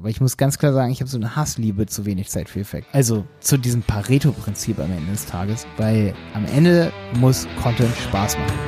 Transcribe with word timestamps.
Aber 0.00 0.08
ich 0.08 0.18
muss 0.18 0.38
ganz 0.38 0.56
klar 0.56 0.72
sagen, 0.72 0.90
ich 0.90 1.00
habe 1.02 1.10
so 1.10 1.18
eine 1.18 1.36
Hassliebe 1.36 1.84
zu 1.84 2.06
wenig 2.06 2.30
Zeit 2.30 2.48
für 2.48 2.60
Effekt. 2.60 2.86
Also 2.92 3.26
zu 3.40 3.58
diesem 3.58 3.82
Pareto-Prinzip 3.82 4.78
am 4.78 4.90
Ende 4.90 5.12
des 5.12 5.26
Tages, 5.26 5.66
weil 5.76 6.14
am 6.32 6.46
Ende 6.46 6.90
muss 7.18 7.46
Content 7.62 7.94
Spaß 7.94 8.38
machen. 8.38 8.58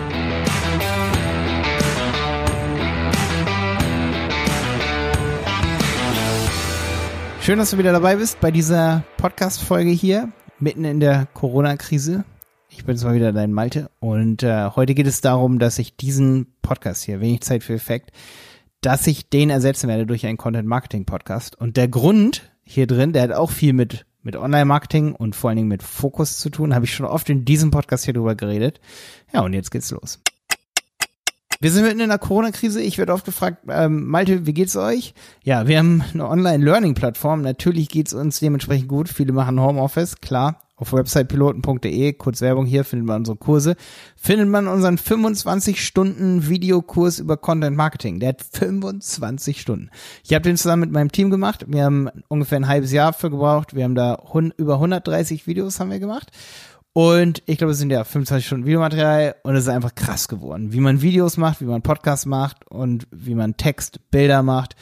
Schön, 7.41 7.57
dass 7.57 7.71
du 7.71 7.79
wieder 7.79 7.93
dabei 7.93 8.17
bist 8.17 8.39
bei 8.43 8.51
dieser 8.51 9.03
Podcast-Folge 9.17 9.89
hier, 9.89 10.31
mitten 10.59 10.85
in 10.85 11.01
der 11.01 11.29
Corona-Krise. 11.33 12.27
Ich 12.69 12.85
bin 12.85 12.99
zwar 12.99 13.15
wieder 13.15 13.33
dein 13.33 13.55
Malte 13.55 13.91
und 14.01 14.43
äh, 14.43 14.69
heute 14.77 14.93
geht 14.93 15.07
es 15.07 15.23
darum, 15.23 15.59
dass 15.59 15.79
ich 15.79 15.97
diesen 15.97 16.49
Podcast 16.61 17.03
hier, 17.05 17.23
wenig 17.23 17.41
Zeit 17.41 17.63
für 17.63 17.73
Effekt, 17.73 18.13
dass 18.83 19.07
ich 19.07 19.31
den 19.31 19.49
ersetzen 19.49 19.89
werde 19.89 20.05
durch 20.05 20.27
einen 20.27 20.37
Content 20.37 20.69
Marketing 20.69 21.07
Podcast. 21.07 21.59
Und 21.59 21.79
der 21.79 21.89
Grund 21.89 22.53
hier 22.65 22.87
drin, 22.87 23.15
der 23.15 23.23
hat 23.23 23.33
auch 23.33 23.51
viel 23.51 23.73
mit 23.73 24.05
mit 24.23 24.37
Online-Marketing 24.37 25.15
und 25.15 25.35
vor 25.35 25.51
allen 25.51 25.57
Dingen 25.57 25.69
mit 25.69 25.83
Fokus 25.83 26.39
zu 26.39 26.49
tun, 26.49 26.75
habe 26.75 26.85
ich 26.85 26.95
schon 26.95 27.07
oft 27.07 27.29
in 27.29 27.45
diesem 27.45 27.71
Podcast 27.71 28.05
hier 28.05 28.15
drüber 28.15 28.35
geredet. 28.35 28.81
Ja, 29.33 29.41
und 29.41 29.53
jetzt 29.53 29.71
geht's 29.71 29.91
los. 29.91 30.21
Wir 31.61 31.71
sind 31.71 31.85
mitten 31.85 32.01
in 32.01 32.09
der 32.09 32.19
Corona-Krise. 32.19 32.83
Ich 32.83 32.99
werde 32.99 33.13
oft 33.13 33.25
gefragt, 33.25 33.65
ähm, 33.69 34.07
Malte, 34.07 34.47
wie 34.47 34.53
geht's 34.53 34.77
euch? 34.77 35.15
Ja, 35.45 35.69
wir 35.69 35.79
haben 35.79 36.03
eine 36.13 36.29
Online-Learning-Plattform. 36.29 37.43
Natürlich 37.43 37.89
geht's 37.89 38.13
uns 38.13 38.41
dementsprechend 38.41 38.89
gut. 38.89 39.09
Viele 39.09 39.33
machen 39.33 39.61
Homeoffice, 39.61 40.21
klar. 40.21 40.61
Auf 40.83 40.93
websitepiloten.de, 40.93 42.15
kurz 42.15 42.41
Werbung 42.41 42.67
hier, 42.67 42.83
findet 42.83 43.07
man 43.07 43.19
unsere 43.19 43.37
Kurse. 43.37 43.77
Findet 44.17 44.49
man 44.49 44.67
unseren 44.67 44.99
25 44.99 45.81
Stunden 45.87 46.49
Videokurs 46.49 47.21
über 47.21 47.37
Content 47.37 47.77
Marketing. 47.77 48.19
Der 48.19 48.31
hat 48.31 48.43
25 48.43 49.61
Stunden. 49.61 49.91
Ich 50.25 50.35
habe 50.35 50.43
den 50.43 50.57
zusammen 50.57 50.81
mit 50.81 50.91
meinem 50.91 51.13
Team 51.13 51.31
gemacht. 51.31 51.67
Wir 51.69 51.85
haben 51.85 52.09
ungefähr 52.27 52.59
ein 52.59 52.67
halbes 52.67 52.91
Jahr 52.91 53.13
für 53.13 53.31
gebraucht. 53.31 53.77
Wir 53.77 53.85
haben 53.85 53.95
da 53.95 54.21
über 54.57 54.75
130 54.75 55.47
Videos 55.47 55.79
haben 55.79 55.93
wir 55.93 56.01
gemacht. 56.01 56.33
Und 56.93 57.45
ich 57.47 57.59
glaube, 57.59 57.75
es 57.75 57.79
sind 57.79 57.91
ja 57.91 58.03
25 58.03 58.45
Stunden 58.45 58.67
Videomaterial 58.67 59.37
und 59.45 59.55
es 59.55 59.63
ist 59.63 59.71
einfach 59.71 59.95
krass 59.95 60.27
geworden. 60.27 60.73
Wie 60.73 60.81
man 60.81 61.01
Videos 61.01 61.37
macht, 61.37 61.61
wie 61.61 61.67
man 61.67 61.83
Podcasts 61.83 62.27
macht 62.27 62.67
und 62.67 63.07
wie 63.13 63.37
man 63.37 63.57
Text, 63.57 64.01
Bilder 64.11 64.43
macht, 64.43 64.75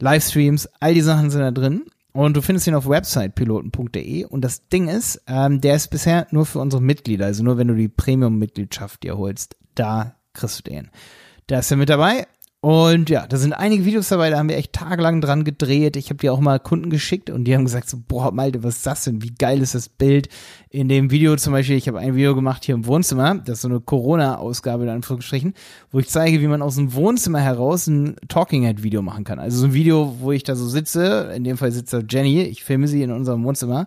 Livestreams, 0.00 0.68
all 0.80 0.92
die 0.92 1.00
Sachen 1.00 1.30
sind 1.30 1.40
da 1.40 1.50
drin. 1.50 1.86
Und 2.12 2.36
du 2.36 2.42
findest 2.42 2.66
ihn 2.66 2.74
auf 2.74 2.88
websitepiloten.de. 2.88 4.24
Und 4.24 4.42
das 4.42 4.68
Ding 4.68 4.88
ist, 4.88 5.22
ähm, 5.26 5.60
der 5.60 5.76
ist 5.76 5.88
bisher 5.88 6.26
nur 6.30 6.46
für 6.46 6.58
unsere 6.58 6.82
Mitglieder. 6.82 7.26
Also 7.26 7.44
nur 7.44 7.56
wenn 7.58 7.68
du 7.68 7.74
die 7.74 7.88
Premium-Mitgliedschaft 7.88 9.02
dir 9.02 9.16
holst, 9.16 9.56
da 9.74 10.16
kriegst 10.32 10.58
du 10.58 10.70
den. 10.70 10.90
Da 11.46 11.60
ist 11.60 11.70
er 11.70 11.76
mit 11.76 11.88
dabei. 11.88 12.26
Und 12.62 13.08
ja, 13.08 13.26
da 13.26 13.38
sind 13.38 13.54
einige 13.54 13.86
Videos 13.86 14.10
dabei, 14.10 14.28
da 14.28 14.36
haben 14.36 14.50
wir 14.50 14.58
echt 14.58 14.74
tagelang 14.74 15.22
dran 15.22 15.44
gedreht. 15.44 15.96
Ich 15.96 16.10
habe 16.10 16.18
die 16.18 16.28
auch 16.28 16.40
mal 16.40 16.60
Kunden 16.60 16.90
geschickt 16.90 17.30
und 17.30 17.44
die 17.44 17.54
haben 17.54 17.64
gesagt 17.64 17.88
so, 17.88 17.96
boah, 18.06 18.32
Malte, 18.32 18.62
was 18.62 18.76
ist 18.76 18.86
das 18.86 19.04
denn? 19.04 19.22
Wie 19.22 19.32
geil 19.32 19.62
ist 19.62 19.74
das 19.74 19.88
Bild? 19.88 20.28
In 20.68 20.88
dem 20.88 21.10
Video 21.10 21.36
zum 21.36 21.54
Beispiel, 21.54 21.76
ich 21.76 21.88
habe 21.88 22.00
ein 22.00 22.14
Video 22.14 22.34
gemacht 22.34 22.64
hier 22.64 22.74
im 22.74 22.84
Wohnzimmer, 22.84 23.36
das 23.36 23.58
ist 23.58 23.62
so 23.62 23.68
eine 23.68 23.80
Corona-Ausgabe 23.80 24.82
in 24.82 24.90
Anführungsstrichen, 24.90 25.54
wo 25.90 26.00
ich 26.00 26.08
zeige, 26.08 26.42
wie 26.42 26.48
man 26.48 26.60
aus 26.60 26.76
dem 26.76 26.92
Wohnzimmer 26.92 27.40
heraus 27.40 27.86
ein 27.86 28.16
Talking 28.28 28.64
Head-Video 28.64 29.00
machen 29.00 29.24
kann. 29.24 29.38
Also 29.38 29.60
so 29.60 29.66
ein 29.66 29.72
Video, 29.72 30.16
wo 30.20 30.30
ich 30.30 30.42
da 30.42 30.54
so 30.54 30.68
sitze, 30.68 31.32
in 31.34 31.44
dem 31.44 31.56
Fall 31.56 31.72
sitzt 31.72 31.94
da 31.94 32.02
Jenny, 32.06 32.42
ich 32.42 32.62
filme 32.62 32.88
sie 32.88 33.02
in 33.02 33.10
unserem 33.10 33.42
Wohnzimmer 33.42 33.86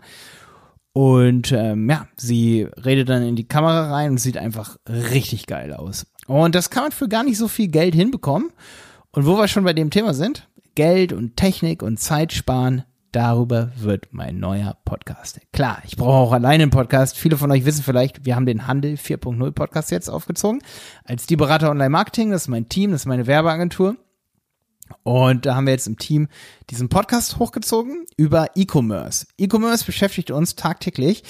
und 0.93 1.51
ähm, 1.51 1.89
ja, 1.89 2.07
sie 2.17 2.67
redet 2.83 3.09
dann 3.09 3.21
in 3.21 3.35
die 3.35 3.47
Kamera 3.47 3.91
rein 3.91 4.11
und 4.11 4.17
sieht 4.17 4.37
einfach 4.37 4.77
richtig 4.87 5.45
geil 5.45 5.73
aus. 5.73 6.07
Und 6.27 6.55
das 6.55 6.69
kann 6.69 6.83
man 6.83 6.91
für 6.91 7.07
gar 7.07 7.23
nicht 7.23 7.37
so 7.37 7.47
viel 7.47 7.67
Geld 7.67 7.95
hinbekommen. 7.95 8.51
Und 9.11 9.25
wo 9.25 9.37
wir 9.37 9.47
schon 9.47 9.63
bei 9.63 9.73
dem 9.73 9.89
Thema 9.89 10.13
sind, 10.13 10.47
Geld 10.75 11.13
und 11.13 11.37
Technik 11.37 11.83
und 11.83 11.99
Zeit 11.99 12.33
sparen, 12.33 12.83
darüber 13.11 13.71
wird 13.77 14.07
mein 14.11 14.39
neuer 14.39 14.75
Podcast. 14.85 15.39
Klar, 15.51 15.81
ich 15.85 15.95
brauche 15.95 16.13
auch 16.13 16.31
alleine 16.31 16.63
einen 16.63 16.71
Podcast. 16.71 17.17
Viele 17.17 17.37
von 17.37 17.51
euch 17.51 17.65
wissen 17.65 17.83
vielleicht, 17.83 18.25
wir 18.25 18.35
haben 18.35 18.45
den 18.45 18.67
Handel 18.67 18.95
4.0 18.95 19.51
Podcast 19.51 19.91
jetzt 19.91 20.09
aufgezogen. 20.09 20.61
Als 21.03 21.27
die 21.27 21.35
Berater 21.35 21.69
Online 21.69 21.89
Marketing, 21.89 22.31
das 22.31 22.43
ist 22.43 22.47
mein 22.47 22.69
Team, 22.69 22.91
das 22.91 23.01
ist 23.01 23.05
meine 23.05 23.27
Werbeagentur. 23.27 23.97
Und 25.03 25.45
da 25.45 25.55
haben 25.55 25.65
wir 25.65 25.73
jetzt 25.73 25.87
im 25.87 25.97
Team 25.97 26.27
diesen 26.69 26.89
Podcast 26.89 27.39
hochgezogen 27.39 28.05
über 28.17 28.49
E-Commerce. 28.55 29.27
E-Commerce 29.37 29.85
beschäftigt 29.85 30.31
uns 30.31 30.55
tagtäglich. 30.55 31.23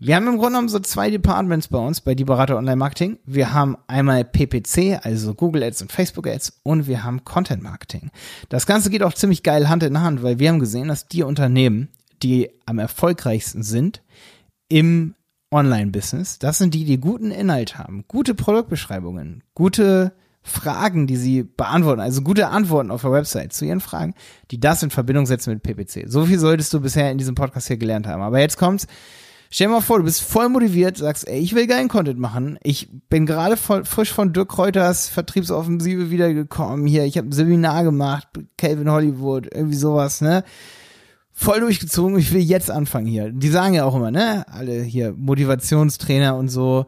Wir 0.00 0.16
haben 0.16 0.26
im 0.26 0.34
Grunde 0.34 0.50
genommen 0.50 0.68
so 0.68 0.80
zwei 0.80 1.08
Departments 1.10 1.68
bei 1.68 1.78
uns, 1.78 2.00
bei 2.00 2.16
die 2.16 2.24
Berater 2.24 2.56
Online 2.56 2.76
Marketing. 2.76 3.18
Wir 3.26 3.54
haben 3.54 3.76
einmal 3.86 4.24
PPC, 4.24 4.98
also 5.00 5.34
Google 5.34 5.62
Ads 5.62 5.82
und 5.82 5.92
Facebook 5.92 6.26
Ads 6.26 6.60
und 6.64 6.88
wir 6.88 7.04
haben 7.04 7.24
Content 7.24 7.62
Marketing. 7.62 8.10
Das 8.48 8.66
Ganze 8.66 8.90
geht 8.90 9.04
auch 9.04 9.14
ziemlich 9.14 9.44
geil 9.44 9.68
Hand 9.68 9.84
in 9.84 10.00
Hand, 10.00 10.24
weil 10.24 10.40
wir 10.40 10.48
haben 10.48 10.58
gesehen, 10.58 10.88
dass 10.88 11.06
die 11.06 11.22
Unternehmen, 11.22 11.88
die 12.24 12.50
am 12.66 12.80
erfolgreichsten 12.80 13.62
sind 13.62 14.02
im 14.68 15.14
Online-Business, 15.52 16.40
das 16.40 16.58
sind 16.58 16.74
die, 16.74 16.84
die 16.84 16.98
guten 16.98 17.30
Inhalt 17.30 17.78
haben, 17.78 18.04
gute 18.08 18.34
Produktbeschreibungen, 18.34 19.44
gute 19.54 20.12
Fragen, 20.42 21.06
die 21.06 21.16
sie 21.16 21.44
beantworten, 21.44 22.00
also 22.00 22.20
gute 22.22 22.48
Antworten 22.48 22.90
auf 22.90 23.02
der 23.02 23.12
Website 23.12 23.52
zu 23.52 23.64
ihren 23.64 23.80
Fragen, 23.80 24.14
die 24.50 24.58
das 24.58 24.82
in 24.82 24.90
Verbindung 24.90 25.26
setzen 25.26 25.50
mit 25.50 25.62
PPC. 25.62 26.10
So 26.10 26.26
viel 26.26 26.40
solltest 26.40 26.74
du 26.74 26.80
bisher 26.80 27.12
in 27.12 27.18
diesem 27.18 27.36
Podcast 27.36 27.68
hier 27.68 27.76
gelernt 27.76 28.08
haben. 28.08 28.22
Aber 28.22 28.40
jetzt 28.40 28.58
kommt's. 28.58 28.88
Stell 29.54 29.68
dir 29.68 29.74
mal 29.74 29.82
vor, 29.82 29.98
du 29.98 30.04
bist 30.04 30.20
voll 30.20 30.48
motiviert, 30.48 30.96
sagst, 30.96 31.28
ey, 31.28 31.38
ich 31.38 31.54
will 31.54 31.68
geilen 31.68 31.86
Content 31.86 32.18
machen. 32.18 32.58
Ich 32.64 32.88
bin 33.08 33.24
gerade 33.24 33.56
frisch 33.56 34.12
von 34.12 34.32
Dirk 34.32 34.48
Kräuters 34.48 35.08
Vertriebsoffensive 35.08 36.10
wiedergekommen. 36.10 36.88
Hier, 36.88 37.04
ich 37.04 37.16
habe 37.16 37.28
ein 37.28 37.32
Seminar 37.32 37.84
gemacht, 37.84 38.26
Calvin 38.58 38.90
Hollywood, 38.90 39.46
irgendwie 39.54 39.76
sowas, 39.76 40.20
ne? 40.20 40.42
Voll 41.32 41.60
durchgezogen, 41.60 42.18
ich 42.18 42.32
will 42.32 42.40
jetzt 42.40 42.68
anfangen 42.68 43.06
hier. 43.06 43.30
Die 43.30 43.48
sagen 43.48 43.74
ja 43.74 43.84
auch 43.84 43.94
immer, 43.94 44.10
ne? 44.10 44.44
Alle 44.48 44.82
hier 44.82 45.14
Motivationstrainer 45.16 46.34
und 46.34 46.48
so. 46.48 46.86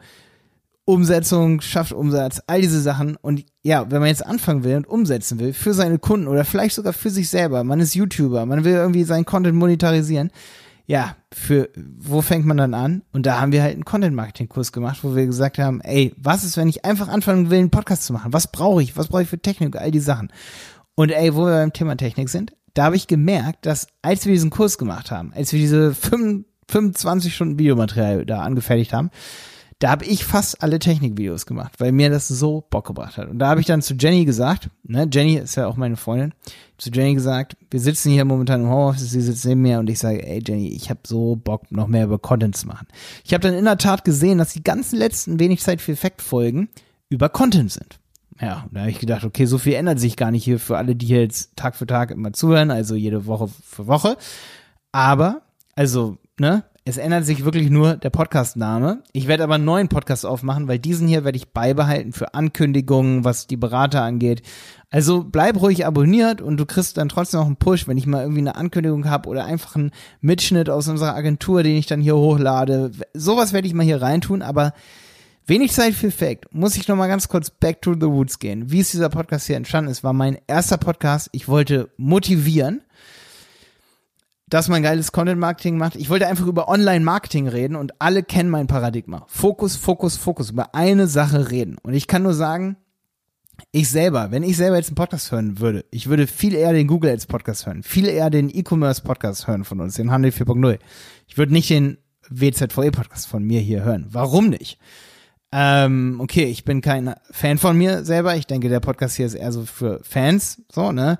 Umsetzung, 0.85 1.61
schafft 1.61 1.93
Umsatz, 1.93 2.43
all 2.49 2.63
diese 2.63 2.81
Sachen. 2.81 3.15
Und 3.15 3.45
ja, 3.63 3.89
wenn 3.93 4.01
man 4.01 4.09
jetzt 4.09 4.27
anfangen 4.27 4.65
will 4.65 4.75
und 4.75 4.89
umsetzen 4.89 5.39
will 5.39 5.53
für 5.53 5.73
seine 5.73 6.01
Kunden 6.01 6.27
oder 6.27 6.45
vielleicht 6.45 6.75
sogar 6.75 6.95
für 6.95 7.11
sich 7.11 7.29
selber, 7.29 7.63
man 7.63 7.79
ist 7.79 7.95
YouTuber, 7.95 8.45
man 8.45 8.65
will 8.65 8.75
irgendwie 8.75 9.05
seinen 9.05 9.25
Content 9.25 9.57
monetarisieren, 9.57 10.33
ja, 10.87 11.17
für 11.33 11.69
wo 11.75 12.23
fängt 12.23 12.47
man 12.47 12.57
dann 12.57 12.75
an? 12.75 13.03
Und 13.13 13.27
da 13.27 13.41
haben 13.41 13.53
wir 13.53 13.63
halt 13.63 13.75
einen 13.75 13.85
Content-Marketing-Kurs 13.85 14.73
gemacht, 14.73 15.01
wo 15.03 15.17
wir 15.17 15.27
gesagt 15.27 15.59
haben, 15.59 15.81
ey, 15.81 16.15
was 16.17 16.45
ist, 16.45 16.57
wenn 16.57 16.69
ich 16.69 16.85
einfach 16.85 17.09
anfangen 17.09 17.51
will, 17.51 17.59
einen 17.59 17.71
Podcast 17.71 18.05
zu 18.05 18.13
machen? 18.13 18.33
Was 18.33 18.53
brauche 18.53 18.83
ich? 18.83 18.97
Was 18.97 19.09
brauche 19.09 19.23
ich 19.23 19.29
für 19.29 19.41
Technik? 19.41 19.77
All 19.77 19.91
die 19.91 20.01
Sachen. 20.01 20.31
Und 20.95 21.11
ey, 21.11 21.35
wo 21.35 21.45
wir 21.45 21.53
beim 21.53 21.73
Thema 21.73 21.97
Technik 21.97 22.29
sind, 22.29 22.53
da 22.75 22.85
habe 22.85 22.97
ich 22.97 23.09
gemerkt, 23.09 23.67
dass 23.67 23.89
als 24.03 24.27
wir 24.27 24.33
diesen 24.33 24.51
Kurs 24.51 24.79
gemacht 24.79 25.11
haben, 25.11 25.33
als 25.35 25.53
wir 25.53 25.59
diese 25.59 25.95
25 25.95 27.35
Stunden 27.35 27.59
Videomaterial 27.59 28.25
da 28.25 28.43
angefertigt 28.43 28.93
haben, 28.93 29.11
da 29.79 29.91
habe 29.91 30.07
ich 30.07 30.25
fast 30.25 30.63
alle 30.63 30.79
Technikvideos 30.79 31.45
gemacht, 31.45 31.75
weil 31.79 31.93
mir 31.93 32.09
das 32.09 32.29
so 32.29 32.65
Bock 32.71 32.87
gebracht 32.87 33.19
hat. 33.19 33.29
Und 33.29 33.39
da 33.39 33.49
habe 33.49 33.61
ich 33.61 33.67
dann 33.67 33.83
zu 33.83 33.95
Jenny 33.95 34.25
gesagt, 34.25 34.71
ne, 34.85 35.07
Jenny 35.13 35.35
ist 35.35 35.57
ja 35.57 35.67
auch 35.67 35.77
meine 35.77 35.97
Freundin, 35.97 36.33
zu 36.79 36.91
Jenny 36.91 37.15
gesagt, 37.15 37.57
wir 37.71 37.81
sitzen 37.81 38.11
hier 38.11 38.25
momentan 38.25 38.63
im 38.63 38.69
Homeoffice, 38.69 39.11
sie 39.11 39.21
sitzt 39.21 39.45
neben 39.45 39.61
mir 39.63 39.79
und 39.79 39.91
ich 39.91 39.99
sage, 39.99 40.27
ey 40.27 40.43
Jenny, 40.47 40.69
ich 40.69 40.89
habe 40.89 41.01
so 41.07 41.37
Bock, 41.37 41.71
noch 41.71 41.89
mehr 41.89 42.05
über 42.05 42.19
Content 42.19 42.57
zu 42.57 42.67
machen. 42.67 42.87
Ich 43.25 43.35
habe 43.35 43.43
dann 43.43 43.55
in 43.55 43.67
der 43.67 43.77
Tat 43.77 44.05
gesehen, 44.05 44.39
dass 44.39 44.55
die 44.55 44.65
ganzen 44.65 44.99
letzten 44.99 45.39
wenig 45.39 45.61
Zeit 45.61 45.83
für 45.83 45.93
Effekt-Folgen 45.93 46.69
über 47.11 47.29
Content 47.29 47.71
sind. 47.71 47.99
Ja, 48.41 48.67
da 48.71 48.81
habe 48.81 48.91
ich 48.91 48.99
gedacht, 48.99 49.25
okay, 49.25 49.47
so 49.47 49.59
viel 49.59 49.75
ändert 49.75 49.99
sich 49.99 50.17
gar 50.17 50.31
nicht 50.31 50.45
hier 50.45 50.59
für 50.59 50.77
alle, 50.77 50.95
die 50.95 51.09
jetzt 51.09 51.57
Tag 51.57 51.77
für 51.77 51.87
Tag 51.87 52.11
immer 52.11 52.33
zuhören, 52.33 52.71
also 52.71 52.95
jede 52.95 53.27
Woche 53.27 53.49
für 53.49 53.87
Woche. 53.87 54.17
Aber, 54.93 55.43
also, 55.75 56.19
ne, 56.39 56.65
es 56.89 56.99
ändert 56.99 57.25
sich 57.25 57.45
wirklich 57.45 57.69
nur 57.69 57.97
der 57.97 58.11
Podcast-Name. 58.11 59.03
Ich 59.13 59.27
werde 59.27 59.43
aber 59.43 59.57
einen 59.57 59.65
neuen 59.65 59.89
Podcast 59.89 60.25
aufmachen, 60.25 60.69
weil 60.69 60.79
diesen 60.79 61.09
hier 61.09 61.25
werde 61.25 61.37
ich 61.37 61.49
beibehalten 61.49 62.13
für 62.13 62.33
Ankündigungen, 62.33 63.25
was 63.25 63.49
die 63.49 63.57
Berater 63.57 64.03
angeht. 64.03 64.43
Also 64.89 65.25
bleib 65.25 65.61
ruhig 65.61 65.85
abonniert 65.85 66.41
und 66.41 66.59
du 66.59 66.65
kriegst 66.65 66.97
dann 66.97 67.09
trotzdem 67.09 67.41
noch 67.41 67.47
einen 67.47 67.57
Push, 67.57 67.89
wenn 67.89 67.99
ich 67.99 68.07
mal 68.07 68.23
irgendwie 68.23 68.41
eine 68.41 68.55
Ankündigung 68.55 69.11
habe 69.11 69.29
oder 69.29 69.45
einfach 69.45 69.75
einen 69.75 69.91
Mitschnitt 70.21 70.71
aus 70.71 70.87
unserer 70.87 71.17
Agentur, 71.17 71.65
den 71.65 71.75
ich 71.75 71.87
dann 71.87 72.01
hier 72.01 72.15
hochlade. 72.15 72.93
Sowas 73.15 73.53
werde 73.53 73.67
ich 73.67 73.75
mal 73.75 73.83
hier 73.83 74.01
reintun, 74.01 74.43
aber 74.43 74.73
Wenig 75.49 75.73
Zeit 75.73 75.95
für 75.95 76.11
Fake. 76.13 76.47
Muss 76.53 76.77
ich 76.77 76.89
noch 76.89 76.97
mal 76.97 77.07
ganz 77.07 77.29
kurz 77.29 77.51
back 77.51 77.81
to 77.81 77.95
the 77.95 78.07
woods 78.07 78.41
gehen. 78.41 78.71
Wie 78.71 78.81
ist 78.81 78.93
dieser 78.93 79.09
Podcast 79.09 79.47
hier 79.47 79.57
entstanden 79.57 79.91
ist, 79.91 80.03
war 80.03 80.13
mein 80.13 80.39
erster 80.49 80.77
Podcast. 80.77 81.29
Ich 81.31 81.47
wollte 81.47 81.89
motivieren 81.97 82.83
dass 84.49 84.69
man 84.69 84.83
geiles 84.83 85.13
Content-Marketing 85.13 85.77
macht. 85.77 85.97
Ich 85.97 86.09
wollte 86.09 86.29
einfach 86.29 86.47
über 86.47 86.69
Online-Marketing 86.69 87.49
reden 87.49 87.77
und 87.77 88.01
alle 88.01 88.23
kennen 88.23 88.49
mein 88.49 88.69
Paradigma. 88.69 89.25
Fokus, 89.29 89.77
Fokus, 89.77 90.17
Fokus. 90.17 90.51
Über 90.51 90.75
eine 90.75 91.09
Sache 91.09 91.51
reden. 91.51 91.79
Und 91.83 91.95
ich 91.95 92.07
kann 92.07 92.23
nur 92.23 92.35
sagen, 92.35 92.77
ich 93.73 93.89
selber, 93.89 94.31
wenn 94.31 94.43
ich 94.43 94.57
selber 94.57 94.77
jetzt 94.77 94.89
einen 94.89 94.97
Podcast 94.97 95.33
hören 95.33 95.59
würde, 95.59 95.85
ich 95.91 96.09
würde 96.09 96.27
viel 96.27 96.55
eher 96.55 96.73
den 96.73 96.87
Google 96.87 97.11
Ads 97.11 97.27
Podcast 97.27 97.67
hören, 97.67 97.83
viel 97.83 98.07
eher 98.07 98.31
den 98.31 98.49
E-Commerce 98.49 99.03
Podcast 99.03 99.49
hören 99.49 99.65
von 99.65 99.81
uns, 99.81 99.95
den 99.95 100.11
Handel 100.11 100.31
4.0. 100.31 100.79
Ich 101.27 101.39
würde 101.39 101.53
nicht 101.53 101.71
den 101.71 101.99
WZVE 102.29 102.91
Podcast 102.91 103.27
von 103.27 103.43
mir 103.43 103.61
hier 103.61 103.83
hören. 103.83 104.07
Warum 104.11 104.51
nicht? 104.51 104.79
Ähm, 105.53 106.19
okay, 106.21 106.45
ich 106.45 106.65
bin 106.65 106.81
kein 106.81 107.15
Fan 107.31 107.59
von 107.59 107.79
mir 107.79 108.05
selber. 108.05 108.37
Ich 108.37 108.47
denke, 108.47 108.69
der 108.69 108.81
Podcast 108.81 109.17
hier 109.17 109.27
ist 109.27 109.35
eher 109.35 109.53
so 109.53 109.65
für 109.65 110.01
Fans, 110.03 110.63
so, 110.71 110.93
ne? 110.93 111.19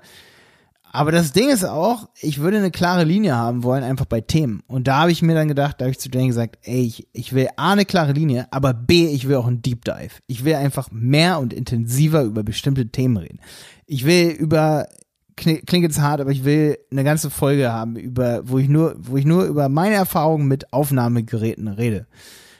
Aber 0.91 1.11
das 1.11 1.31
Ding 1.31 1.49
ist 1.49 1.65
auch, 1.65 2.09
ich 2.21 2.39
würde 2.39 2.57
eine 2.57 2.71
klare 2.71 3.03
Linie 3.03 3.35
haben 3.35 3.63
wollen, 3.63 3.83
einfach 3.83 4.05
bei 4.05 4.21
Themen. 4.21 4.63
Und 4.67 4.87
da 4.87 5.01
habe 5.01 5.11
ich 5.11 5.21
mir 5.21 5.35
dann 5.35 5.47
gedacht, 5.47 5.75
da 5.79 5.85
habe 5.85 5.91
ich 5.91 5.99
zu 5.99 6.09
Jenny 6.09 6.27
gesagt, 6.27 6.57
ey, 6.63 6.81
ich, 6.81 7.07
ich 7.13 7.33
will 7.33 7.49
A, 7.57 7.73
eine 7.73 7.85
klare 7.85 8.13
Linie, 8.13 8.47
aber 8.51 8.73
B, 8.73 9.07
ich 9.07 9.27
will 9.27 9.35
auch 9.35 9.47
einen 9.47 9.61
Deep 9.61 9.85
Dive. 9.85 10.15
Ich 10.27 10.45
will 10.45 10.55
einfach 10.55 10.89
mehr 10.91 11.39
und 11.39 11.53
intensiver 11.53 12.23
über 12.23 12.43
bestimmte 12.43 12.87
Themen 12.89 13.17
reden. 13.17 13.39
Ich 13.85 14.05
will 14.05 14.29
über, 14.29 14.87
klingt 15.35 15.83
jetzt 15.83 15.99
hart, 16.01 16.21
aber 16.21 16.31
ich 16.31 16.45
will 16.45 16.77
eine 16.91 17.03
ganze 17.03 17.29
Folge 17.29 17.71
haben, 17.71 17.95
über, 17.95 18.41
wo 18.45 18.57
ich 18.57 18.69
nur, 18.69 18.95
wo 18.97 19.17
ich 19.17 19.25
nur 19.25 19.45
über 19.45 19.69
meine 19.69 19.95
Erfahrungen 19.95 20.47
mit 20.47 20.73
Aufnahmegeräten 20.73 21.67
rede. 21.67 22.07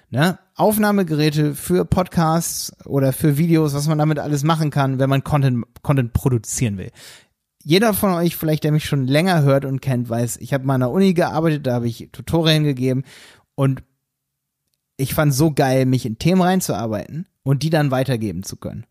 Ne? 0.09 0.39
Aufnahmegeräte 0.55 1.53
für 1.53 1.85
Podcasts 1.85 2.71
oder 2.85 3.13
für 3.13 3.37
Videos, 3.37 3.73
was 3.73 3.87
man 3.87 3.97
damit 3.97 4.19
alles 4.19 4.43
machen 4.43 4.69
kann, 4.69 4.99
wenn 4.99 5.09
man 5.09 5.23
Content, 5.23 5.65
Content 5.81 6.13
produzieren 6.13 6.77
will 6.77 6.91
jeder 7.67 7.93
von 7.93 8.11
euch 8.11 8.37
vielleicht, 8.37 8.63
der 8.63 8.71
mich 8.71 8.85
schon 8.85 9.07
länger 9.07 9.41
hört 9.41 9.65
und 9.65 9.81
kennt, 9.81 10.07
weiß, 10.07 10.37
ich 10.37 10.53
habe 10.53 10.63
mal 10.63 10.75
an 10.75 10.81
der 10.81 10.89
Uni 10.89 11.13
gearbeitet, 11.13 11.67
da 11.67 11.73
habe 11.73 11.87
ich 11.89 12.07
Tutorien 12.13 12.63
gegeben 12.63 13.03
und 13.55 13.83
ich 14.95 15.13
fand 15.13 15.33
so 15.33 15.51
geil, 15.51 15.85
mich 15.85 16.05
in 16.05 16.17
Themen 16.17 16.41
reinzuarbeiten 16.41 17.27
und 17.43 17.63
die 17.63 17.69
dann 17.69 17.91
weitergeben 17.91 18.43
zu 18.43 18.55
können. 18.55 18.85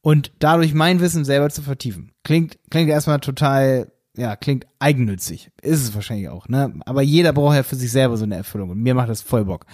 Und 0.00 0.32
dadurch 0.40 0.74
mein 0.74 0.98
Wissen 0.98 1.24
selber 1.24 1.50
zu 1.50 1.62
vertiefen. 1.62 2.10
Klingt, 2.24 2.58
klingt 2.68 2.90
erstmal 2.90 3.20
total, 3.20 3.92
ja, 4.16 4.34
klingt 4.34 4.66
eigennützig. 4.80 5.52
Ist 5.62 5.84
es 5.84 5.94
wahrscheinlich 5.94 6.28
auch, 6.28 6.48
ne? 6.48 6.74
Aber 6.84 7.02
jeder 7.02 7.32
braucht 7.32 7.54
ja 7.54 7.62
für 7.62 7.76
sich 7.76 7.92
selber 7.92 8.16
so 8.16 8.24
eine 8.24 8.34
Erfüllung 8.34 8.70
und 8.70 8.82
mir 8.82 8.94
macht 8.94 9.08
das 9.08 9.22
voll 9.22 9.44
Bock. 9.44 9.66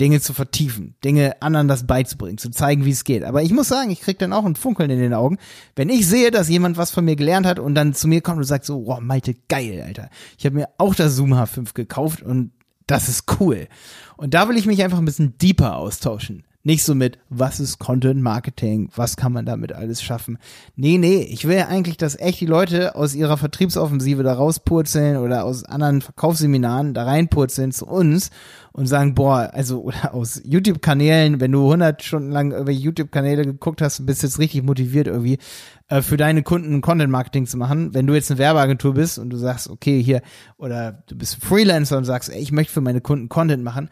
Dinge 0.00 0.20
zu 0.20 0.34
vertiefen, 0.34 0.94
Dinge 1.04 1.40
anderen 1.40 1.68
das 1.68 1.86
beizubringen, 1.86 2.38
zu 2.38 2.50
zeigen, 2.50 2.84
wie 2.84 2.90
es 2.90 3.04
geht. 3.04 3.24
Aber 3.24 3.42
ich 3.42 3.52
muss 3.52 3.68
sagen, 3.68 3.90
ich 3.90 4.00
krieg 4.00 4.18
dann 4.18 4.32
auch 4.32 4.44
ein 4.44 4.56
Funkeln 4.56 4.90
in 4.90 4.98
den 4.98 5.14
Augen, 5.14 5.38
wenn 5.74 5.88
ich 5.88 6.06
sehe, 6.06 6.30
dass 6.30 6.48
jemand 6.48 6.76
was 6.76 6.90
von 6.90 7.04
mir 7.04 7.16
gelernt 7.16 7.46
hat 7.46 7.58
und 7.58 7.74
dann 7.74 7.94
zu 7.94 8.06
mir 8.06 8.20
kommt 8.20 8.38
und 8.38 8.44
sagt 8.44 8.66
so, 8.66 8.86
wow, 8.86 9.00
Malte, 9.00 9.34
geil, 9.48 9.82
Alter. 9.86 10.10
Ich 10.38 10.44
habe 10.44 10.56
mir 10.56 10.68
auch 10.78 10.94
das 10.94 11.16
Zoom 11.16 11.32
H5 11.32 11.72
gekauft 11.72 12.22
und 12.22 12.52
das 12.86 13.08
ist 13.08 13.24
cool. 13.40 13.68
Und 14.16 14.34
da 14.34 14.48
will 14.48 14.56
ich 14.56 14.66
mich 14.66 14.82
einfach 14.84 14.98
ein 14.98 15.04
bisschen 15.04 15.38
deeper 15.38 15.76
austauschen. 15.76 16.44
Nicht 16.66 16.82
so 16.82 16.96
mit, 16.96 17.20
was 17.28 17.60
ist 17.60 17.78
Content 17.78 18.20
Marketing, 18.20 18.88
was 18.96 19.16
kann 19.16 19.32
man 19.32 19.46
damit 19.46 19.72
alles 19.72 20.02
schaffen. 20.02 20.36
Nee, 20.74 20.98
nee, 20.98 21.22
ich 21.22 21.46
will 21.46 21.60
eigentlich, 21.60 21.96
dass 21.96 22.18
echt 22.18 22.40
die 22.40 22.46
Leute 22.46 22.96
aus 22.96 23.14
ihrer 23.14 23.36
Vertriebsoffensive 23.36 24.24
da 24.24 24.32
rauspurzeln 24.32 25.16
oder 25.18 25.44
aus 25.44 25.62
anderen 25.62 26.02
Verkaufsseminaren 26.02 26.92
da 26.92 27.04
reinpurzeln 27.04 27.70
zu 27.70 27.86
uns 27.86 28.30
und 28.72 28.86
sagen, 28.86 29.14
boah, 29.14 29.50
also 29.52 29.80
oder 29.84 30.12
aus 30.12 30.40
YouTube-Kanälen, 30.44 31.38
wenn 31.38 31.52
du 31.52 31.66
100 31.66 32.02
Stunden 32.02 32.32
lang 32.32 32.50
über 32.50 32.72
YouTube-Kanäle 32.72 33.44
geguckt 33.44 33.80
hast, 33.80 34.04
bist 34.04 34.24
jetzt 34.24 34.40
richtig 34.40 34.64
motiviert 34.64 35.06
irgendwie 35.06 35.38
äh, 35.86 36.02
für 36.02 36.16
deine 36.16 36.42
Kunden 36.42 36.80
Content-Marketing 36.80 37.46
zu 37.46 37.58
machen. 37.58 37.94
Wenn 37.94 38.08
du 38.08 38.14
jetzt 38.14 38.32
eine 38.32 38.38
Werbeagentur 38.38 38.94
bist 38.94 39.20
und 39.20 39.30
du 39.30 39.36
sagst, 39.36 39.70
okay, 39.70 40.02
hier, 40.02 40.20
oder 40.56 41.04
du 41.06 41.16
bist 41.16 41.36
Freelancer 41.36 41.96
und 41.96 42.06
sagst, 42.06 42.28
ey, 42.28 42.40
ich 42.40 42.50
möchte 42.50 42.72
für 42.72 42.80
meine 42.80 43.00
Kunden 43.00 43.28
Content 43.28 43.62
machen, 43.62 43.88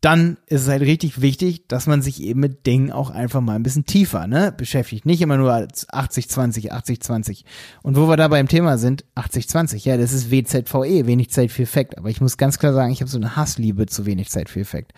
dann 0.00 0.38
ist 0.46 0.62
es 0.62 0.68
halt 0.68 0.82
richtig 0.82 1.20
wichtig, 1.20 1.66
dass 1.66 1.86
man 1.86 2.02
sich 2.02 2.22
eben 2.22 2.40
mit 2.40 2.66
Dingen 2.66 2.92
auch 2.92 3.10
einfach 3.10 3.40
mal 3.40 3.56
ein 3.56 3.62
bisschen 3.62 3.84
tiefer 3.84 4.26
ne, 4.26 4.52
beschäftigt. 4.56 5.06
Nicht 5.06 5.20
immer 5.20 5.36
nur 5.36 5.52
als 5.52 5.88
80-20, 5.88 6.70
80-20. 6.70 7.44
Und 7.82 7.96
wo 7.96 8.08
wir 8.08 8.16
da 8.16 8.28
beim 8.28 8.48
Thema 8.48 8.78
sind, 8.78 9.04
80-20, 9.16 9.84
ja, 9.84 9.96
das 9.96 10.12
ist 10.12 10.30
WZVE, 10.30 11.06
wenig 11.06 11.30
Zeit 11.30 11.50
für 11.50 11.62
Effekt. 11.62 11.98
Aber 11.98 12.10
ich 12.10 12.20
muss 12.20 12.36
ganz 12.36 12.58
klar 12.58 12.72
sagen, 12.72 12.92
ich 12.92 13.00
habe 13.00 13.10
so 13.10 13.18
eine 13.18 13.36
Hassliebe 13.36 13.86
zu 13.86 14.06
wenig 14.06 14.30
Zeit 14.30 14.48
für 14.48 14.60
Effekt 14.60 14.92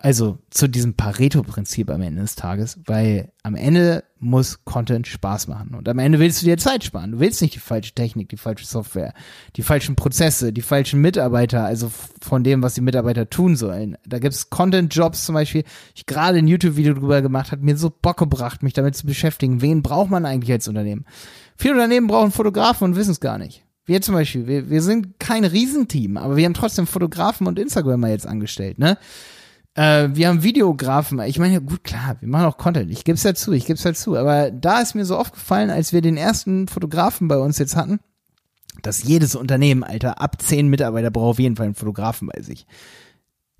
also 0.00 0.38
zu 0.50 0.68
diesem 0.68 0.94
Pareto-Prinzip 0.94 1.90
am 1.90 2.02
Ende 2.02 2.22
des 2.22 2.36
Tages, 2.36 2.78
weil 2.86 3.32
am 3.42 3.54
Ende 3.54 4.04
muss 4.20 4.64
Content 4.64 5.06
Spaß 5.06 5.48
machen 5.48 5.74
und 5.74 5.88
am 5.88 5.98
Ende 5.98 6.18
willst 6.18 6.40
du 6.40 6.46
dir 6.46 6.56
Zeit 6.56 6.84
sparen. 6.84 7.12
Du 7.12 7.20
willst 7.20 7.42
nicht 7.42 7.54
die 7.54 7.60
falsche 7.60 7.94
Technik, 7.94 8.28
die 8.28 8.36
falsche 8.36 8.66
Software, 8.66 9.12
die 9.56 9.62
falschen 9.62 9.96
Prozesse, 9.96 10.52
die 10.52 10.62
falschen 10.62 11.00
Mitarbeiter, 11.00 11.64
also 11.64 11.90
von 12.20 12.44
dem, 12.44 12.62
was 12.62 12.74
die 12.74 12.80
Mitarbeiter 12.80 13.28
tun 13.28 13.56
sollen. 13.56 13.96
Da 14.06 14.18
gibt's 14.18 14.50
Content-Jobs 14.50 15.24
zum 15.24 15.34
Beispiel. 15.34 15.64
Ich 15.94 16.06
gerade 16.06 16.38
ein 16.38 16.48
YouTube-Video 16.48 16.94
drüber 16.94 17.22
gemacht, 17.22 17.52
hat 17.52 17.62
mir 17.62 17.76
so 17.76 17.90
Bock 17.90 18.18
gebracht, 18.18 18.62
mich 18.62 18.74
damit 18.74 18.96
zu 18.96 19.06
beschäftigen. 19.06 19.62
Wen 19.62 19.82
braucht 19.82 20.10
man 20.10 20.26
eigentlich 20.26 20.52
als 20.52 20.68
Unternehmen? 20.68 21.04
Viele 21.56 21.74
Unternehmen 21.74 22.06
brauchen 22.06 22.30
Fotografen 22.30 22.84
und 22.84 22.96
wissen 22.96 23.12
es 23.12 23.20
gar 23.20 23.38
nicht. 23.38 23.64
Wir 23.84 24.02
zum 24.02 24.14
Beispiel, 24.14 24.46
wir, 24.46 24.68
wir 24.68 24.82
sind 24.82 25.18
kein 25.18 25.44
Riesenteam, 25.44 26.18
aber 26.18 26.36
wir 26.36 26.44
haben 26.44 26.54
trotzdem 26.54 26.86
Fotografen 26.86 27.46
und 27.46 27.58
Instagramer 27.58 28.10
jetzt 28.10 28.26
angestellt, 28.26 28.78
ne? 28.78 28.98
Äh, 29.78 30.16
wir 30.16 30.26
haben 30.26 30.42
Videografen. 30.42 31.20
Ich 31.20 31.38
meine, 31.38 31.60
gut, 31.62 31.84
klar, 31.84 32.16
wir 32.18 32.28
machen 32.28 32.46
auch 32.46 32.58
Content. 32.58 32.90
Ich 32.90 33.04
gebe 33.04 33.14
es 33.14 33.22
dazu, 33.22 33.52
ich 33.52 33.64
gebe 33.64 33.76
es 33.76 33.84
dazu. 33.84 34.16
Aber 34.16 34.50
da 34.50 34.80
ist 34.80 34.96
mir 34.96 35.04
so 35.04 35.16
aufgefallen, 35.16 35.70
als 35.70 35.92
wir 35.92 36.00
den 36.00 36.16
ersten 36.16 36.66
Fotografen 36.66 37.28
bei 37.28 37.38
uns 37.38 37.58
jetzt 37.58 37.76
hatten, 37.76 38.00
dass 38.82 39.04
jedes 39.04 39.36
Unternehmen, 39.36 39.84
Alter, 39.84 40.20
ab 40.20 40.42
zehn 40.42 40.66
Mitarbeiter 40.66 41.12
braucht 41.12 41.30
auf 41.30 41.38
jeden 41.38 41.54
Fall 41.54 41.66
einen 41.66 41.74
Fotografen 41.76 42.26
bei 42.26 42.42
sich. 42.42 42.66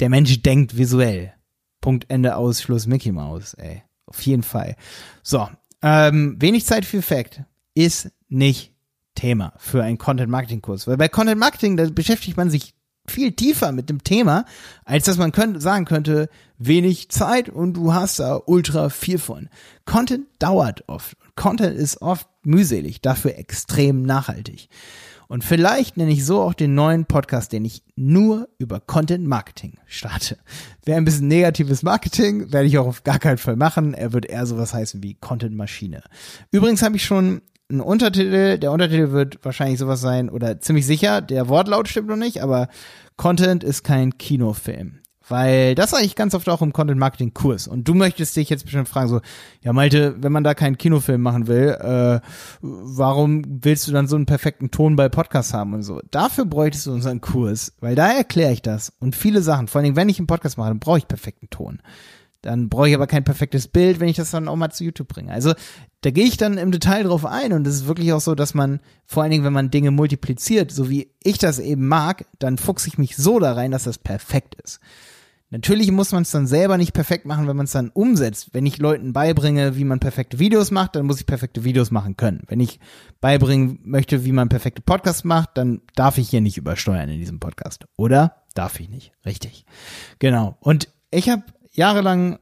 Der 0.01 0.09
Mensch 0.09 0.43
denkt 0.43 0.77
visuell. 0.77 1.35
Punkt, 1.81 2.07
Ende, 2.09 2.35
aus, 2.35 2.63
Schluss, 2.63 2.89
Mickey 2.89 3.13
Mouse, 3.13 3.55
ey. 3.55 3.85
Auf 4.07 4.21
jeden 4.23 4.43
Fall. 4.43 4.75
So, 5.23 5.49
ähm, 5.83 6.35
wenig 6.41 6.67
Zeit 6.67 6.85
für 6.85 7.01
Fact 7.01 7.43
ist 7.75 8.11
nicht 8.29 8.73
Thema 9.15 9.53
für 9.59 9.85
einen 9.85 9.99
Content-Marketing-Kurs. 9.99 10.89
Weil 10.89 10.97
bei 10.97 11.09
Content-Marketing, 11.09 11.77
da 11.77 11.89
beschäftigt 11.89 12.37
man 12.37 12.51
sich 12.51 12.75
viel 13.19 13.33
tiefer 13.33 13.73
mit 13.73 13.91
dem 13.91 14.05
Thema, 14.05 14.45
als 14.85 15.07
dass 15.07 15.19
man 15.19 15.33
könnte, 15.33 15.61
sagen 15.61 15.87
könnte, 15.87 16.29
wenig 16.57 17.09
Zeit 17.09 17.49
und 17.49 17.75
du 17.75 17.93
hast 17.93 18.21
da 18.21 18.41
ultra 18.47 18.91
viel 18.91 19.19
von. 19.19 19.49
Content 19.85 20.27
dauert 20.39 20.85
oft. 20.87 21.17
Content 21.35 21.77
ist 21.77 22.01
oft 22.01 22.29
mühselig, 22.45 23.01
dafür 23.01 23.37
extrem 23.37 24.03
nachhaltig. 24.03 24.69
Und 25.27 25.43
vielleicht 25.43 25.97
nenne 25.97 26.13
ich 26.13 26.25
so 26.25 26.41
auch 26.41 26.55
den 26.55 26.77
neuen 26.77 27.07
Podcast, 27.07 27.53
den 27.53 27.65
ich 27.65 27.83
nur 27.97 28.49
über 28.59 28.79
Content 28.79 29.27
Marketing 29.27 29.79
starte. 29.87 30.39
Wäre 30.85 30.99
ein 30.99 31.05
bisschen 31.05 31.27
negatives 31.27 31.83
Marketing, 31.83 32.53
werde 32.53 32.69
ich 32.69 32.79
auch 32.79 32.87
auf 32.87 33.03
gar 33.03 33.19
keinen 33.19 33.39
Fall 33.39 33.57
machen. 33.57 33.95
Er 33.95 34.13
wird 34.13 34.27
eher 34.27 34.47
sowas 34.47 34.73
heißen 34.73 35.03
wie 35.03 35.15
Content 35.15 35.57
Maschine. 35.57 36.05
Übrigens 36.53 36.83
habe 36.83 36.95
ich 36.95 37.05
schon 37.05 37.43
ein 37.71 37.81
Untertitel. 37.81 38.59
Der 38.59 38.73
Untertitel 38.73 39.13
wird 39.13 39.39
wahrscheinlich 39.43 39.79
sowas 39.79 40.01
sein 40.01 40.31
oder 40.31 40.61
ziemlich 40.61 40.87
sicher. 40.87 41.21
Der 41.21 41.49
Wortlaut 41.49 41.89
stimmt 41.89 42.09
noch 42.09 42.17
nicht, 42.17 42.43
aber 42.43 42.69
Content 43.17 43.65
ist 43.65 43.85
kein 43.85 44.17
Kinofilm. 44.19 45.01
Weil 45.31 45.75
das 45.75 45.93
eigentlich 45.93 46.17
ganz 46.17 46.35
oft 46.35 46.49
auch 46.49 46.63
im 46.63 46.73
Content 46.73 46.99
Marketing 46.99 47.35
Kurs. 47.35 47.69
Und 47.69 47.87
du 47.87 47.93
möchtest 47.93 48.35
dich 48.35 48.49
jetzt 48.49 48.65
bestimmt 48.65 48.89
fragen, 48.89 49.09
so, 49.09 49.21
ja 49.63 49.75
Malte, 49.75 50.17
wenn 50.23 50.33
man 50.33 50.43
da 50.43 50.55
keinen 50.55 50.79
Kinofilm 50.79 51.21
machen 51.21 51.47
will, 51.47 51.77
äh, 51.79 52.21
warum 52.63 53.43
willst 53.47 53.87
du 53.87 53.93
dann 53.93 54.09
so 54.09 54.17
einen 54.17 54.25
perfekten 54.25 54.71
Ton 54.71 54.97
bei 54.97 55.11
Podcasts 55.11 55.53
haben 55.53 55.75
und 55.75 55.83
so? 55.83 56.01
Dafür 56.11 56.47
bräuchtest 56.47 56.87
du 56.87 56.93
unseren 56.93 57.21
Kurs, 57.21 57.75
weil 57.81 57.95
da 57.95 58.11
erkläre 58.11 58.53
ich 58.53 58.63
das. 58.63 58.95
Und 59.01 59.15
viele 59.15 59.43
Sachen, 59.43 59.69
vor 59.69 59.81
allen 59.81 59.85
Dingen, 59.85 59.97
wenn 59.97 60.09
ich 60.09 60.19
einen 60.19 60.29
Podcast 60.29 60.57
mache, 60.57 60.69
dann 60.69 60.81
brauche 60.81 60.99
ich 60.99 61.09
perfekten 61.09 61.51
Ton. 61.51 61.83
Dann 62.43 62.69
brauche 62.69 62.89
ich 62.89 62.95
aber 62.95 63.07
kein 63.07 63.25
perfektes 63.25 63.67
Bild, 63.67 63.99
wenn 63.99 64.09
ich 64.09 64.17
das 64.17 64.31
dann 64.31 64.49
auch 64.49 64.57
mal 64.57 64.71
zu 64.71 64.85
YouTube 64.85 65.09
bringe. 65.09 65.33
Also 65.33 65.55
da 66.03 66.11
gehe 66.11 66.25
ich 66.25 66.37
dann 66.37 66.57
im 66.57 66.71
Detail 66.71 67.03
drauf 67.03 67.27
ein 67.27 67.53
und 67.53 67.67
es 67.67 67.75
ist 67.75 67.87
wirklich 67.87 68.13
auch 68.13 68.21
so, 68.21 68.35
dass 68.35 68.55
man, 68.55 68.81
vor 69.05 69.23
allen 69.23 69.33
Dingen, 69.33 69.45
wenn 69.45 69.53
man 69.53 69.71
Dinge 69.71 69.91
multipliziert, 69.91 70.71
so 70.71 70.89
wie 70.89 71.11
ich 71.23 71.39
das 71.39 71.59
eben 71.59 71.89
mag, 71.89 72.27
dann 72.39 72.59
fuchse 72.59 72.89
ich 72.89 72.99
mich 72.99 73.17
so 73.17 73.41
da 73.41 73.53
rein, 73.53 73.73
dass 73.73 73.85
das 73.85 73.99
perfekt 73.99 74.55
ist. 74.63 74.81
Natürlich 75.51 75.91
muss 75.91 76.13
man 76.13 76.23
es 76.23 76.31
dann 76.31 76.47
selber 76.47 76.77
nicht 76.77 76.93
perfekt 76.93 77.25
machen, 77.25 77.49
wenn 77.49 77.57
man 77.57 77.65
es 77.65 77.73
dann 77.73 77.89
umsetzt. 77.89 78.51
Wenn 78.53 78.67
ich 78.67 78.79
Leuten 78.79 79.15
beibringe, 79.15 79.77
wie 79.77 79.85
man 79.85 79.99
perfekte 79.99 80.39
Videos 80.39 80.71
macht, 80.71 80.95
dann 80.95 81.07
muss 81.07 81.21
ich 81.21 81.27
perfekte 81.27 81.65
Videos 81.65 81.91
machen 81.91 82.19
können. 82.19 82.43
Wenn 82.49 82.61
ich 82.61 82.81
beibringen 83.23 83.81
möchte, 83.83 84.27
wie 84.27 84.33
man 84.33 84.51
perfekte 84.51 84.83
Podcasts 84.83 85.25
macht, 85.25 85.57
dann 85.57 85.81
darf 85.95 86.19
ich 86.19 86.29
hier 86.29 86.43
nicht 86.43 86.59
übersteuern 86.59 87.09
in 87.09 87.19
diesem 87.19 87.41
Podcast. 87.41 87.87
Oder? 87.97 88.45
Darf 88.55 88.79
ich 88.79 88.91
nicht. 88.91 89.13
Richtig. 89.25 89.65
Genau. 90.19 90.59
Und 90.61 90.89
ich 91.11 91.31
habe 91.31 91.45
jahrelang, 91.79 92.39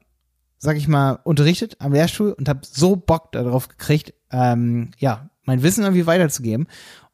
sag 0.58 0.76
ich 0.76 0.88
mal, 0.88 1.20
unterrichtet 1.22 1.76
am 1.78 1.92
Lehrstuhl 1.92 2.32
und 2.32 2.48
habe 2.48 2.60
so 2.64 2.96
Bock 2.96 3.30
darauf 3.32 3.68
gekriegt, 3.68 4.14
ähm, 4.32 4.90
ja, 4.98 5.30
mein 5.44 5.62
Wissen 5.62 5.84
irgendwie 5.84 6.06
weiterzugeben. 6.06 6.66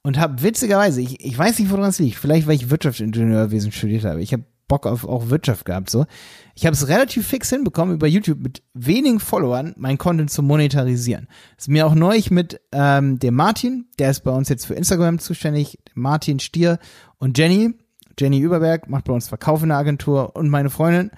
Und 0.05 0.19
habe 0.19 0.43
witzigerweise, 0.43 1.01
ich, 1.01 1.25
ich 1.25 1.39
weiß 1.39 1.59
nicht, 1.59 1.71
woran 1.71 1.91
es 1.91 1.99
liegt, 1.99 2.17
vielleicht 2.17 2.47
weil 2.47 2.57
ich 2.57 2.71
Wirtschaftsingenieurwesen 2.71 3.71
studiert 3.71 4.05
habe. 4.05 4.21
Ich 4.21 4.33
habe 4.33 4.45
Bock 4.67 4.87
auf 4.87 5.05
auch 5.05 5.29
Wirtschaft 5.29 5.65
gehabt, 5.65 5.91
so. 5.91 6.07
Ich 6.55 6.65
habe 6.65 6.75
es 6.75 6.89
relativ 6.89 7.27
fix 7.27 7.51
hinbekommen, 7.51 7.95
über 7.95 8.07
YouTube 8.07 8.41
mit 8.41 8.63
wenigen 8.73 9.21
Followern 9.21 9.75
mein 9.77 9.99
Content 9.99 10.31
zu 10.31 10.43
monetarisieren. 10.43 11.29
Das 11.57 11.65
ist 11.65 11.69
mir 11.69 11.87
auch 11.87 11.95
neulich 11.95 12.31
mit 12.31 12.61
ähm, 12.73 13.19
dem 13.19 13.35
Martin, 13.35 13.87
der 13.99 14.11
ist 14.11 14.21
bei 14.21 14.31
uns 14.31 14.49
jetzt 14.49 14.67
für 14.67 14.75
Instagram 14.75 15.19
zuständig, 15.19 15.79
Martin 15.95 16.41
Stier 16.41 16.79
und 17.19 17.37
Jenny, 17.39 17.75
Jenny 18.19 18.41
Überberg 18.41 18.89
macht 18.89 19.05
bei 19.05 19.13
uns 19.13 19.29
Verkauf 19.29 19.63
in 19.63 19.69
der 19.69 19.79
Agentur 19.79 20.35
und 20.37 20.49
meine 20.49 20.71
Freundin 20.71 21.11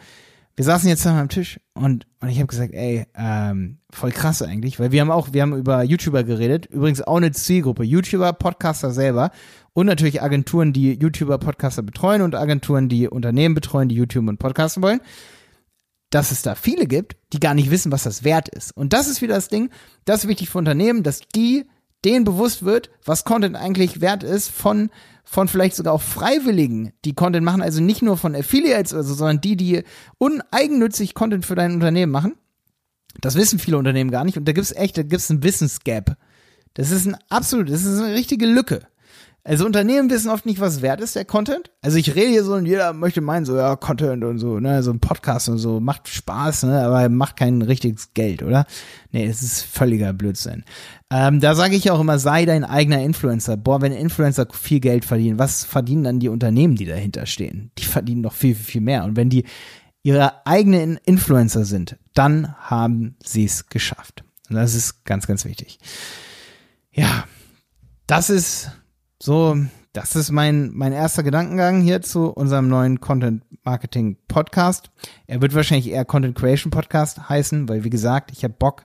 wir 0.57 0.65
saßen 0.65 0.89
jetzt 0.89 1.03
zusammen 1.03 1.21
am 1.21 1.29
Tisch 1.29 1.59
und, 1.75 2.07
und 2.21 2.29
ich 2.29 2.39
habe 2.39 2.47
gesagt, 2.47 2.75
ey, 2.75 3.07
ähm, 3.17 3.79
voll 3.91 4.13
krass 4.13 4.41
eigentlich, 4.41 4.79
weil 4.79 4.93
wir 4.93 5.01
haben 5.01 5.11
auch, 5.11 5.33
wir 5.33 5.43
haben 5.43 5.57
über 5.57 5.83
YouTuber 5.83 6.23
geredet, 6.23 6.67
übrigens 6.67 7.03
auch 7.03 7.17
eine 7.17 7.33
Zielgruppe, 7.33 7.83
YouTuber, 7.83 8.33
Podcaster 8.35 8.93
selber 8.93 9.31
und 9.73 9.87
natürlich 9.87 10.23
Agenturen, 10.23 10.73
die 10.73 10.95
YouTuber, 10.95 11.39
Podcaster 11.39 11.83
betreuen 11.83 12.23
und 12.23 12.37
Agenturen, 12.37 12.89
die 12.89 13.09
Unternehmen 13.09 13.55
betreuen, 13.57 13.89
die 13.89 13.97
YouTube 13.97 14.29
und 14.29 14.39
Podcasten 14.39 14.83
wollen, 14.83 15.01
dass 16.11 16.31
es 16.31 16.43
da 16.43 16.55
viele 16.55 16.87
gibt, 16.87 17.17
die 17.33 17.41
gar 17.41 17.55
nicht 17.55 17.73
wissen, 17.73 17.91
was 17.91 18.05
das 18.05 18.23
wert 18.23 18.49
ist. 18.49 18.77
Und 18.77 18.93
das 18.93 19.09
ist 19.09 19.23
wieder 19.23 19.35
das 19.35 19.49
Ding, 19.49 19.71
das 20.05 20.23
ist 20.23 20.29
wichtig 20.29 20.51
für 20.51 20.59
Unternehmen, 20.59 21.03
dass 21.03 21.21
die 21.35 21.65
denen 22.05 22.25
bewusst 22.25 22.65
wird, 22.65 22.91
was 23.05 23.25
Content 23.25 23.57
eigentlich 23.57 24.01
wert 24.01 24.23
ist 24.23 24.51
von 24.51 24.91
von 25.27 25.49
vielleicht 25.49 25.75
sogar 25.75 25.95
auch 25.95 26.03
Freiwilligen, 26.03 26.93
die 27.05 27.15
Content 27.15 27.45
machen, 27.45 27.63
also 27.63 27.83
nicht 27.83 28.03
nur 28.03 28.19
von 28.19 28.37
Affiliates 28.37 28.93
oder 28.93 29.03
so, 29.03 29.15
sondern 29.15 29.41
die, 29.41 29.57
die 29.57 29.83
uneigennützig 30.19 31.15
Content 31.15 31.47
für 31.47 31.55
dein 31.55 31.73
Unternehmen 31.73 32.13
machen. 32.13 32.37
Das 33.21 33.35
wissen 33.35 33.59
viele 33.59 33.79
Unternehmen 33.79 34.11
gar 34.11 34.25
nicht 34.25 34.37
und 34.37 34.47
da 34.47 34.53
gibt's 34.53 34.73
echt, 34.73 34.99
da 34.99 35.03
gibt's 35.03 35.31
ein 35.31 35.43
Wissensgap. 35.43 36.17
Das 36.75 36.91
ist 36.91 37.07
ein 37.07 37.17
absolut, 37.31 37.71
das 37.71 37.85
ist 37.85 37.99
eine 38.01 38.15
richtige 38.15 38.47
Lücke. 38.47 38.87
Also 39.47 39.67
Unternehmen 39.67 40.09
wissen 40.09 40.31
oft 40.31 40.47
nicht, 40.47 40.59
was 40.59 40.81
wert 40.81 41.03
ist 41.03 41.17
der 41.17 41.27
Content. 41.27 41.71
Also 41.83 41.99
ich 41.99 42.15
rede 42.15 42.31
hier 42.31 42.45
so 42.45 42.55
und 42.55 42.65
jeder 42.65 42.95
möchte 42.95 43.21
meinen, 43.21 43.45
so 43.45 43.55
ja, 43.55 43.77
Content 43.77 44.25
und 44.25 44.39
so, 44.39 44.59
ne, 44.59 44.83
so 44.83 44.91
ein 44.91 45.01
Podcast 45.01 45.51
und 45.51 45.59
so, 45.59 45.81
macht 45.81 46.09
Spaß, 46.09 46.63
ne, 46.63 46.83
aber 46.83 47.11
macht 47.11 47.37
kein 47.37 47.61
richtiges 47.61 48.15
Geld, 48.15 48.43
oder? 48.43 48.65
Nee, 49.13 49.27
es 49.27 49.43
ist 49.43 49.61
völliger 49.61 50.15
Blödsinn. 50.15 50.65
Ähm, 51.11 51.41
da 51.41 51.55
sage 51.55 51.77
ich 51.77 51.91
auch 51.91 52.01
immer, 52.01 52.19
sei 52.19 52.47
dein 52.47 52.65
eigener 52.65 53.03
Influencer. 53.03 53.59
Boah, 53.59 53.83
wenn 53.83 53.93
Influencer 53.93 54.47
viel 54.51 54.81
Geld 54.81 55.05
verdienen, 55.05 55.39
was 55.39 55.63
verdienen 55.65 56.05
dann 56.05 56.21
die 56.21 56.31
Unternehmen, 56.31 56.77
die 56.77 56.87
dahinter 56.87 57.27
stehen? 57.27 57.71
Die 57.77 57.85
verdienen 57.85 58.23
doch 58.23 58.33
viel, 58.33 58.55
viel, 58.55 58.65
viel 58.65 58.81
mehr. 58.81 59.05
Und 59.05 59.17
wenn 59.17 59.29
die 59.29 59.45
ihre 60.03 60.47
eigenen 60.47 60.97
Influencer 61.05 61.67
sind, 61.67 61.99
dann 62.15 62.55
haben 62.57 63.17
sie 63.23 63.45
es 63.45 63.69
geschafft. 63.69 64.25
Und 64.49 64.57
das 64.57 64.75
ist 64.75 65.05
ganz, 65.05 65.27
ganz 65.27 65.45
wichtig. 65.45 65.79
Ja, 66.93 67.25
das 68.07 68.31
ist 68.31 68.71
so, 69.25 69.57
das 69.95 70.17
ist 70.17 70.31
mein, 70.31 70.73
mein 70.75 70.93
erster 70.93 71.23
Gedankengang 71.23 71.81
hier 71.81 72.03
zu 72.03 72.29
unserem 72.29 72.69
neuen 72.69 73.01
Content 73.01 73.43
Marketing 73.65 74.19
Podcast. 74.29 74.91
Er 75.27 75.41
wird 75.41 75.55
wahrscheinlich 75.55 75.91
eher 75.91 76.05
Content 76.05 76.37
Creation 76.37 76.71
Podcast 76.71 77.27
heißen, 77.31 77.67
weil 77.67 77.85
wie 77.85 77.91
gesagt, 77.91 78.33
ich 78.33 78.45
habe 78.45 78.53
Bock, 78.53 78.85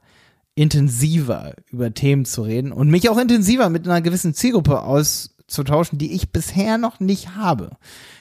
intensiver 0.56 1.56
über 1.72 1.94
Themen 1.94 2.24
zu 2.24 2.44
reden 2.44 2.72
und 2.72 2.90
mich 2.90 3.10
auch 3.10 3.18
intensiver 3.18 3.70
mit 3.70 3.86
einer 3.86 4.00
gewissen 4.02 4.34
Zielgruppe 4.34 4.82
auszutauschen, 4.82 6.00
die 6.00 6.14
ich 6.14 6.32
bisher 6.32 6.78
noch 6.78 7.02
nicht 7.02 7.36
habe. 7.36 7.72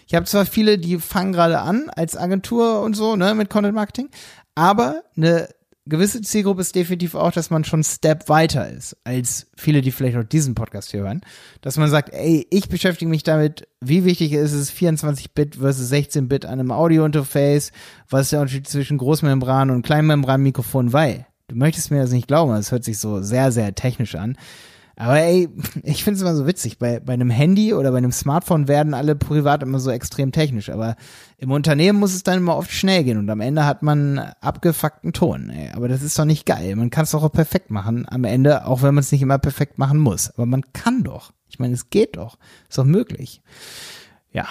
Ich 0.09 0.17
habe 0.17 0.27
zwar 0.27 0.45
viele, 0.45 0.77
die 0.77 0.99
fangen 0.99 1.33
gerade 1.33 1.61
an 1.61 1.89
als 1.89 2.17
Agentur 2.17 2.81
und 2.81 2.97
so, 2.97 3.15
ne, 3.15 3.33
mit 3.37 3.49
Content 3.49 3.77
Marketing, 3.77 4.09
aber 4.57 5.05
eine 5.17 5.49
gewisse 5.88 6.21
Zielgruppe 6.23 6.61
ist 6.61 6.75
definitiv 6.75 7.14
auch, 7.14 7.33
dass 7.33 7.50
man 7.50 7.64
schon 7.64 7.83
Step 7.83 8.28
weiter 8.28 8.68
ist, 8.68 8.97
als 9.04 9.47
viele, 9.57 9.80
die 9.80 9.90
vielleicht 9.90 10.16
auch 10.16 10.25
diesen 10.25 10.54
Podcast 10.54 10.90
hier 10.90 11.00
hören. 11.00 11.23
Dass 11.61 11.76
man 11.76 11.90
sagt, 11.90 12.12
ey, 12.12 12.47
ich 12.50 12.68
beschäftige 12.68 13.09
mich 13.09 13.23
damit, 13.23 13.66
wie 13.80 14.04
wichtig 14.04 14.33
ist 14.33 14.52
es 14.52 14.73
24-Bit 14.73 15.57
versus 15.57 15.92
16-Bit 15.92 16.45
an 16.45 16.61
einem 16.61 16.71
Audio-Interface, 16.71 17.73
was 18.09 18.23
ist 18.23 18.33
der 18.33 18.40
Unterschied 18.40 18.68
zwischen 18.68 18.99
Großmembran 18.99 19.71
und 19.71 19.83
Kleinmembran-Mikrofon, 19.83 20.92
weil, 20.92 21.26
du 21.49 21.57
möchtest 21.57 21.90
mir 21.90 22.00
das 22.00 22.12
nicht 22.12 22.28
glauben, 22.28 22.52
es 22.54 22.73
hört 22.73 22.85
sich 22.85 22.99
so 22.99 23.23
sehr, 23.23 23.52
sehr 23.52 23.75
technisch 23.75 24.14
an, 24.14 24.37
aber 25.00 25.21
ey, 25.21 25.49
ich 25.85 26.02
finde 26.02 26.17
es 26.17 26.23
immer 26.23 26.35
so 26.35 26.49
witzig. 26.49 26.78
Bei, 26.78 26.99
bei 26.99 27.12
einem 27.12 27.31
Handy 27.31 27.73
oder 27.73 27.93
bei 27.93 27.99
einem 27.99 28.11
Smartphone 28.11 28.67
werden 28.67 28.95
alle 28.95 29.14
privat 29.14 29.62
immer 29.62 29.78
so 29.78 29.93
extrem 29.93 30.33
technisch. 30.33 30.71
Aber 30.71 30.97
im 31.37 31.52
Unternehmen 31.52 32.00
muss 32.00 32.14
es 32.14 32.25
dann 32.25 32.38
immer 32.38 32.57
oft 32.57 32.73
schnell 32.73 33.05
gehen 33.05 33.17
und 33.17 33.31
am 33.31 33.40
Ende 33.40 33.64
hat 33.64 33.85
man 33.85 34.19
abgefuckten 34.19 35.12
Ton. 35.12 35.50
Ey. 35.50 35.71
Aber 35.73 35.87
das 35.87 36.02
ist 36.02 36.19
doch 36.19 36.25
nicht 36.25 36.47
geil. 36.47 36.75
Man 36.75 36.90
kann 36.90 37.05
es 37.05 37.12
doch 37.12 37.23
auch 37.23 37.31
perfekt 37.31 37.71
machen 37.71 38.07
am 38.09 38.25
Ende, 38.25 38.67
auch 38.67 38.83
wenn 38.83 38.93
man 38.93 39.02
es 39.02 39.12
nicht 39.12 39.23
immer 39.23 39.38
perfekt 39.38 39.78
machen 39.78 39.99
muss. 39.99 40.31
Aber 40.31 40.47
man 40.47 40.64
kann 40.73 41.05
doch. 41.05 41.33
Ich 41.49 41.61
meine, 41.61 41.75
es 41.75 41.90
geht 41.90 42.17
doch. 42.17 42.37
Ist 42.69 42.78
doch 42.78 42.85
möglich. 42.85 43.40
Ja. 44.33 44.47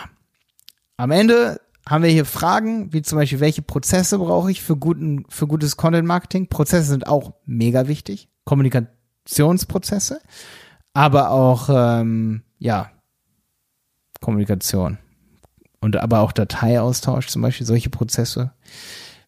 Am 0.95 1.11
Ende 1.11 1.59
haben 1.85 2.03
wir 2.05 2.09
hier 2.09 2.25
Fragen, 2.25 2.93
wie 2.93 3.01
zum 3.01 3.17
Beispiel, 3.17 3.41
welche 3.41 3.63
Prozesse 3.63 4.17
brauche 4.17 4.49
ich 4.49 4.61
für, 4.61 4.77
guten, 4.77 5.25
für 5.27 5.45
gutes 5.45 5.75
Content 5.75 6.07
Marketing? 6.07 6.47
Prozesse 6.47 6.87
sind 6.87 7.05
auch 7.05 7.33
mega 7.45 7.89
wichtig. 7.89 8.29
Kommunikation 8.45 8.96
Produktionsprozesse, 9.27 10.21
aber 10.93 11.31
auch, 11.31 11.69
ähm, 11.69 12.43
ja, 12.59 12.89
Kommunikation. 14.21 14.97
Und 15.79 15.95
aber 15.97 16.21
auch 16.21 16.31
Dateiaustausch, 16.31 17.27
zum 17.27 17.43
Beispiel 17.43 17.67
solche 17.67 17.89
Prozesse. 17.89 18.51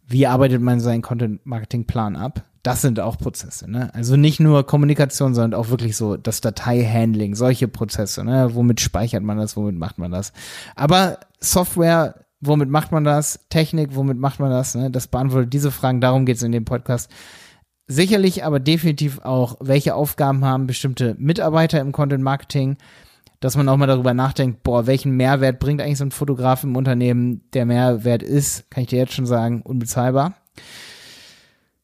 Wie 0.07 0.25
arbeitet 0.25 0.61
man 0.61 0.79
seinen 0.79 1.03
Content-Marketing-Plan 1.03 2.15
ab? 2.15 2.43
Das 2.63 2.81
sind 2.81 2.99
auch 2.99 3.17
Prozesse, 3.17 3.69
ne? 3.69 3.93
Also 3.93 4.15
nicht 4.15 4.39
nur 4.39 4.65
Kommunikation, 4.65 5.35
sondern 5.35 5.59
auch 5.59 5.69
wirklich 5.69 5.95
so 5.95 6.17
das 6.17 6.41
Dateihandling, 6.41 7.35
solche 7.35 7.67
Prozesse, 7.67 8.23
ne? 8.23 8.55
Womit 8.55 8.81
speichert 8.81 9.23
man 9.23 9.37
das, 9.37 9.55
womit 9.55 9.75
macht 9.75 9.99
man 9.99 10.11
das? 10.11 10.33
Aber 10.75 11.19
Software, 11.39 12.25
womit 12.41 12.69
macht 12.69 12.91
man 12.91 13.03
das? 13.03 13.39
Technik, 13.49 13.95
womit 13.95 14.17
macht 14.17 14.39
man 14.39 14.49
das? 14.49 14.75
Ne? 14.75 14.89
Das 14.89 15.07
beantwortet 15.07 15.53
diese 15.53 15.71
Fragen, 15.71 16.01
darum 16.01 16.25
geht 16.25 16.37
es 16.37 16.43
in 16.43 16.51
dem 16.51 16.65
Podcast. 16.65 17.09
Sicherlich 17.91 18.43
aber 18.43 18.59
definitiv 18.59 19.17
auch, 19.21 19.57
welche 19.61 19.95
Aufgaben 19.95 20.45
haben 20.45 20.67
bestimmte 20.67 21.15
Mitarbeiter 21.17 21.81
im 21.81 21.91
Content 21.91 22.23
Marketing, 22.23 22.77
dass 23.39 23.57
man 23.57 23.67
auch 23.67 23.77
mal 23.77 23.87
darüber 23.87 24.13
nachdenkt, 24.13 24.61
boah, 24.61 24.85
welchen 24.85 25.17
Mehrwert 25.17 25.57
bringt 25.57 25.81
eigentlich 25.81 25.97
so 25.97 26.05
ein 26.05 26.11
Fotograf 26.11 26.63
im 26.63 26.75
Unternehmen? 26.75 27.41
Der 27.53 27.65
Mehrwert 27.65 28.21
ist, 28.21 28.69
kann 28.69 28.83
ich 28.83 28.89
dir 28.89 28.99
jetzt 28.99 29.13
schon 29.13 29.25
sagen, 29.25 29.63
unbezahlbar. 29.63 30.35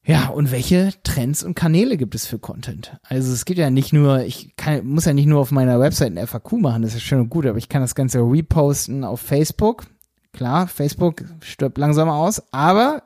Ja, 0.05 0.27
und 0.27 0.51
welche 0.51 0.93
Trends 1.01 1.41
und 1.41 1.55
Kanäle 1.55 1.97
gibt 1.97 2.13
es 2.13 2.27
für 2.27 2.37
Content? 2.37 2.95
Also 3.01 3.33
es 3.33 3.43
geht 3.43 3.57
ja 3.57 3.71
nicht 3.71 3.91
nur, 3.91 4.19
ich 4.25 4.55
kann, 4.57 4.85
muss 4.85 5.05
ja 5.05 5.13
nicht 5.13 5.25
nur 5.25 5.39
auf 5.39 5.49
meiner 5.49 5.79
Website 5.79 6.15
ein 6.15 6.27
FAQ 6.27 6.51
machen, 6.59 6.83
das 6.83 6.93
ist 6.93 7.01
schön 7.01 7.21
und 7.21 7.29
gut, 7.29 7.47
aber 7.47 7.57
ich 7.57 7.67
kann 7.67 7.81
das 7.81 7.95
Ganze 7.95 8.19
reposten 8.19 9.03
auf 9.03 9.21
Facebook. 9.21 9.87
Klar, 10.33 10.67
Facebook 10.67 11.23
stirbt 11.41 11.79
langsam 11.79 12.09
aus, 12.09 12.43
aber 12.51 13.01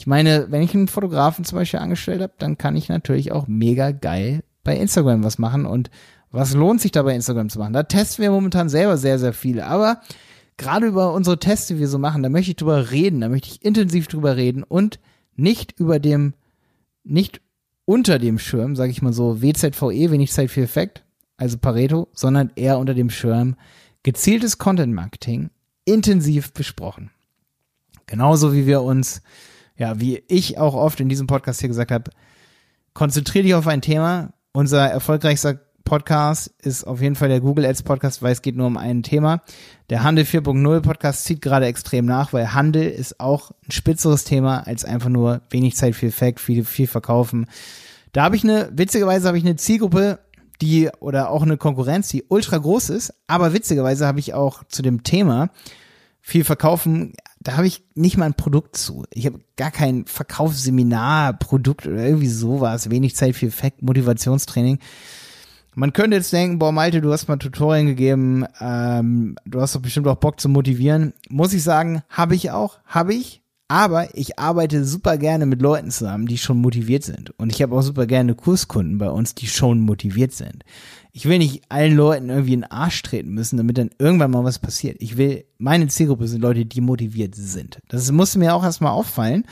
ich 0.00 0.06
meine, 0.06 0.46
wenn 0.48 0.62
ich 0.62 0.74
einen 0.74 0.88
Fotografen 0.88 1.44
zum 1.44 1.58
Beispiel 1.58 1.78
angestellt 1.78 2.22
habe, 2.22 2.32
dann 2.38 2.56
kann 2.56 2.74
ich 2.74 2.88
natürlich 2.88 3.32
auch 3.32 3.46
mega 3.48 3.90
geil 3.90 4.42
bei 4.64 4.74
Instagram 4.74 5.22
was 5.24 5.36
machen. 5.36 5.66
Und 5.66 5.90
was 6.30 6.54
lohnt 6.54 6.80
sich 6.80 6.90
da 6.90 7.02
bei 7.02 7.14
Instagram 7.14 7.50
zu 7.50 7.58
machen? 7.58 7.74
Da 7.74 7.82
testen 7.82 8.22
wir 8.22 8.30
momentan 8.30 8.70
selber 8.70 8.96
sehr, 8.96 9.18
sehr 9.18 9.34
viel. 9.34 9.60
Aber 9.60 10.00
gerade 10.56 10.86
über 10.86 11.12
unsere 11.12 11.38
Tests, 11.38 11.66
die 11.66 11.78
wir 11.78 11.86
so 11.86 11.98
machen, 11.98 12.22
da 12.22 12.30
möchte 12.30 12.52
ich 12.52 12.56
drüber 12.56 12.90
reden, 12.90 13.20
da 13.20 13.28
möchte 13.28 13.48
ich 13.48 13.62
intensiv 13.62 14.06
drüber 14.06 14.38
reden 14.38 14.62
und 14.62 15.00
nicht 15.36 15.78
über 15.78 15.98
dem, 15.98 16.32
nicht 17.04 17.42
unter 17.84 18.18
dem 18.18 18.38
Schirm, 18.38 18.76
sage 18.76 18.92
ich 18.92 19.02
mal 19.02 19.12
so, 19.12 19.42
WZVE, 19.42 20.10
wenig 20.10 20.32
Zeit 20.32 20.50
für 20.50 20.62
Effekt, 20.62 21.04
also 21.36 21.58
Pareto, 21.58 22.08
sondern 22.14 22.52
eher 22.56 22.78
unter 22.78 22.94
dem 22.94 23.10
Schirm 23.10 23.56
gezieltes 24.02 24.56
Content 24.56 24.94
Marketing 24.94 25.50
intensiv 25.84 26.54
besprochen. 26.54 27.10
Genauso 28.06 28.54
wie 28.54 28.66
wir 28.66 28.80
uns 28.80 29.20
ja, 29.80 29.98
wie 29.98 30.22
ich 30.28 30.58
auch 30.58 30.74
oft 30.74 31.00
in 31.00 31.08
diesem 31.08 31.26
Podcast 31.26 31.60
hier 31.60 31.70
gesagt 31.70 31.90
habe, 31.90 32.10
konzentriere 32.92 33.44
dich 33.44 33.54
auf 33.54 33.66
ein 33.66 33.80
Thema. 33.80 34.34
Unser 34.52 34.86
erfolgreichster 34.86 35.58
Podcast 35.84 36.52
ist 36.58 36.84
auf 36.84 37.00
jeden 37.00 37.16
Fall 37.16 37.30
der 37.30 37.40
Google 37.40 37.64
Ads 37.64 37.84
Podcast, 37.84 38.20
weil 38.20 38.32
es 38.32 38.42
geht 38.42 38.56
nur 38.56 38.66
um 38.66 38.76
ein 38.76 39.02
Thema. 39.02 39.40
Der 39.88 40.02
Handel 40.02 40.26
4.0 40.26 40.80
Podcast 40.82 41.24
zieht 41.24 41.40
gerade 41.40 41.64
extrem 41.64 42.04
nach, 42.04 42.34
weil 42.34 42.52
Handel 42.52 42.90
ist 42.90 43.20
auch 43.20 43.52
ein 43.66 43.72
spitzeres 43.72 44.24
Thema 44.24 44.66
als 44.66 44.84
einfach 44.84 45.08
nur 45.08 45.40
wenig 45.48 45.76
Zeit, 45.76 45.94
viel 45.94 46.12
Fact, 46.12 46.40
viel, 46.40 46.66
viel 46.66 46.86
verkaufen. 46.86 47.46
Da 48.12 48.22
habe 48.24 48.36
ich 48.36 48.44
eine, 48.44 48.68
witzigerweise 48.74 49.28
habe 49.28 49.38
ich 49.38 49.44
eine 49.44 49.56
Zielgruppe, 49.56 50.18
die 50.60 50.90
oder 51.00 51.30
auch 51.30 51.42
eine 51.42 51.56
Konkurrenz, 51.56 52.08
die 52.08 52.24
ultra 52.28 52.58
groß 52.58 52.90
ist, 52.90 53.14
aber 53.28 53.54
witzigerweise 53.54 54.06
habe 54.06 54.20
ich 54.20 54.34
auch 54.34 54.62
zu 54.64 54.82
dem 54.82 55.04
Thema 55.04 55.48
viel 56.20 56.44
verkaufen 56.44 57.14
da 57.40 57.56
habe 57.56 57.66
ich 57.66 57.82
nicht 57.94 58.18
mal 58.18 58.26
ein 58.26 58.34
Produkt 58.34 58.76
zu. 58.76 59.04
Ich 59.12 59.24
habe 59.26 59.40
gar 59.56 59.70
kein 59.70 60.04
Verkaufsseminar, 60.04 61.32
Produkt 61.32 61.86
oder 61.86 62.04
irgendwie 62.04 62.28
sowas. 62.28 62.90
Wenig 62.90 63.16
Zeit 63.16 63.34
für 63.34 63.46
Effekt, 63.46 63.82
Motivationstraining. 63.82 64.78
Man 65.74 65.92
könnte 65.92 66.16
jetzt 66.16 66.32
denken, 66.32 66.58
boah, 66.58 66.72
Malte, 66.72 67.00
du 67.00 67.12
hast 67.12 67.28
mal 67.28 67.38
Tutorien 67.38 67.86
gegeben, 67.86 68.44
ähm, 68.60 69.36
du 69.46 69.60
hast 69.60 69.74
doch 69.74 69.80
bestimmt 69.80 70.08
auch 70.08 70.16
Bock 70.16 70.40
zu 70.40 70.48
motivieren. 70.48 71.14
Muss 71.28 71.54
ich 71.54 71.62
sagen, 71.62 72.02
habe 72.10 72.34
ich 72.34 72.50
auch, 72.50 72.78
habe 72.84 73.14
ich. 73.14 73.39
Aber 73.70 74.16
ich 74.16 74.38
arbeite 74.38 74.84
super 74.84 75.16
gerne 75.16 75.46
mit 75.46 75.62
Leuten 75.62 75.90
zusammen, 75.90 76.26
die 76.26 76.38
schon 76.38 76.58
motiviert 76.58 77.04
sind. 77.04 77.30
Und 77.38 77.52
ich 77.52 77.62
habe 77.62 77.74
auch 77.74 77.82
super 77.82 78.06
gerne 78.06 78.34
Kurskunden 78.34 78.98
bei 78.98 79.08
uns, 79.08 79.34
die 79.34 79.46
schon 79.46 79.80
motiviert 79.80 80.32
sind 80.32 80.64
ich 81.12 81.26
will 81.26 81.38
nicht 81.38 81.62
allen 81.68 81.96
Leuten 81.96 82.30
irgendwie 82.30 82.54
in 82.54 82.60
den 82.60 82.70
Arsch 82.70 83.02
treten 83.02 83.30
müssen, 83.30 83.56
damit 83.56 83.78
dann 83.78 83.90
irgendwann 83.98 84.30
mal 84.30 84.44
was 84.44 84.58
passiert. 84.58 84.96
Ich 85.00 85.16
will, 85.16 85.44
meine 85.58 85.88
Zielgruppe 85.88 86.28
sind 86.28 86.40
Leute, 86.40 86.66
die 86.66 86.80
motiviert 86.80 87.34
sind. 87.34 87.80
Das 87.88 88.10
musste 88.12 88.38
mir 88.38 88.54
auch 88.54 88.64
erstmal 88.64 88.92
auffallen. 88.92 89.44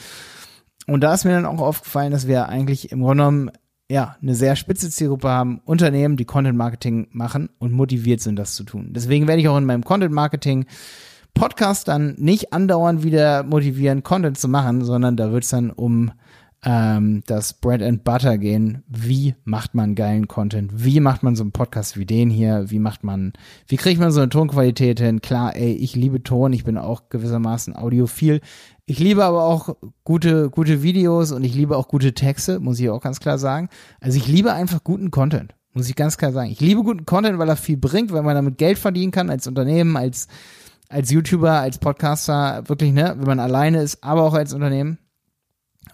Und 0.86 1.02
da 1.02 1.12
ist 1.12 1.24
mir 1.24 1.32
dann 1.32 1.46
auch 1.46 1.60
aufgefallen, 1.60 2.12
dass 2.12 2.28
wir 2.28 2.48
eigentlich 2.48 2.92
im 2.92 3.00
Grunde 3.00 3.22
genommen 3.22 3.50
ja, 3.90 4.16
eine 4.20 4.34
sehr 4.34 4.54
spitze 4.54 4.90
Zielgruppe 4.90 5.28
haben, 5.28 5.60
Unternehmen, 5.64 6.16
die 6.16 6.26
Content 6.26 6.56
Marketing 6.56 7.08
machen 7.10 7.48
und 7.58 7.72
motiviert 7.72 8.20
sind, 8.20 8.36
das 8.36 8.54
zu 8.54 8.64
tun. 8.64 8.92
Deswegen 8.92 9.26
werde 9.26 9.40
ich 9.40 9.48
auch 9.48 9.56
in 9.56 9.64
meinem 9.64 9.84
Content 9.84 10.12
Marketing 10.12 10.66
Podcast 11.38 11.86
dann 11.86 12.16
nicht 12.18 12.52
andauernd 12.52 13.04
wieder 13.04 13.44
motivieren, 13.44 14.02
Content 14.02 14.36
zu 14.36 14.48
machen, 14.48 14.84
sondern 14.84 15.16
da 15.16 15.30
wird 15.30 15.44
es 15.44 15.50
dann 15.50 15.70
um 15.70 16.10
ähm, 16.64 17.22
das 17.28 17.52
Bread 17.54 17.80
and 17.80 18.02
Butter 18.02 18.38
gehen. 18.38 18.82
Wie 18.88 19.36
macht 19.44 19.72
man 19.72 19.94
geilen 19.94 20.26
Content? 20.26 20.72
Wie 20.84 20.98
macht 20.98 21.22
man 21.22 21.36
so 21.36 21.44
einen 21.44 21.52
Podcast 21.52 21.96
wie 21.96 22.06
den 22.06 22.28
hier? 22.28 22.72
Wie 22.72 22.80
macht 22.80 23.04
man, 23.04 23.34
wie 23.68 23.76
kriegt 23.76 24.00
man 24.00 24.10
so 24.10 24.18
eine 24.18 24.30
Tonqualität 24.30 24.98
hin? 24.98 25.20
Klar, 25.22 25.54
ey, 25.54 25.74
ich 25.74 25.94
liebe 25.94 26.24
Ton, 26.24 26.52
ich 26.52 26.64
bin 26.64 26.76
auch 26.76 27.08
gewissermaßen 27.08 27.76
audiophil. 27.76 28.40
Ich 28.86 28.98
liebe 28.98 29.24
aber 29.24 29.44
auch 29.44 29.76
gute, 30.02 30.50
gute 30.50 30.82
Videos 30.82 31.30
und 31.30 31.44
ich 31.44 31.54
liebe 31.54 31.76
auch 31.76 31.86
gute 31.86 32.14
Texte, 32.14 32.58
muss 32.58 32.80
ich 32.80 32.90
auch 32.90 33.00
ganz 33.00 33.20
klar 33.20 33.38
sagen. 33.38 33.68
Also 34.00 34.18
ich 34.18 34.26
liebe 34.26 34.52
einfach 34.52 34.82
guten 34.82 35.12
Content. 35.12 35.54
Muss 35.72 35.88
ich 35.88 35.94
ganz 35.94 36.18
klar 36.18 36.32
sagen. 36.32 36.50
Ich 36.50 36.60
liebe 36.60 36.82
guten 36.82 37.06
Content, 37.06 37.38
weil 37.38 37.48
er 37.48 37.54
viel 37.54 37.76
bringt, 37.76 38.10
weil 38.10 38.22
man 38.22 38.34
damit 38.34 38.58
Geld 38.58 38.78
verdienen 38.78 39.12
kann 39.12 39.30
als 39.30 39.46
Unternehmen, 39.46 39.96
als, 39.96 40.26
als 40.88 41.10
YouTuber, 41.10 41.52
als 41.52 41.78
Podcaster, 41.78 42.68
wirklich, 42.68 42.92
ne, 42.92 43.14
wenn 43.18 43.26
man 43.26 43.40
alleine 43.40 43.82
ist, 43.82 44.02
aber 44.02 44.22
auch 44.22 44.34
als 44.34 44.52
Unternehmen. 44.52 44.98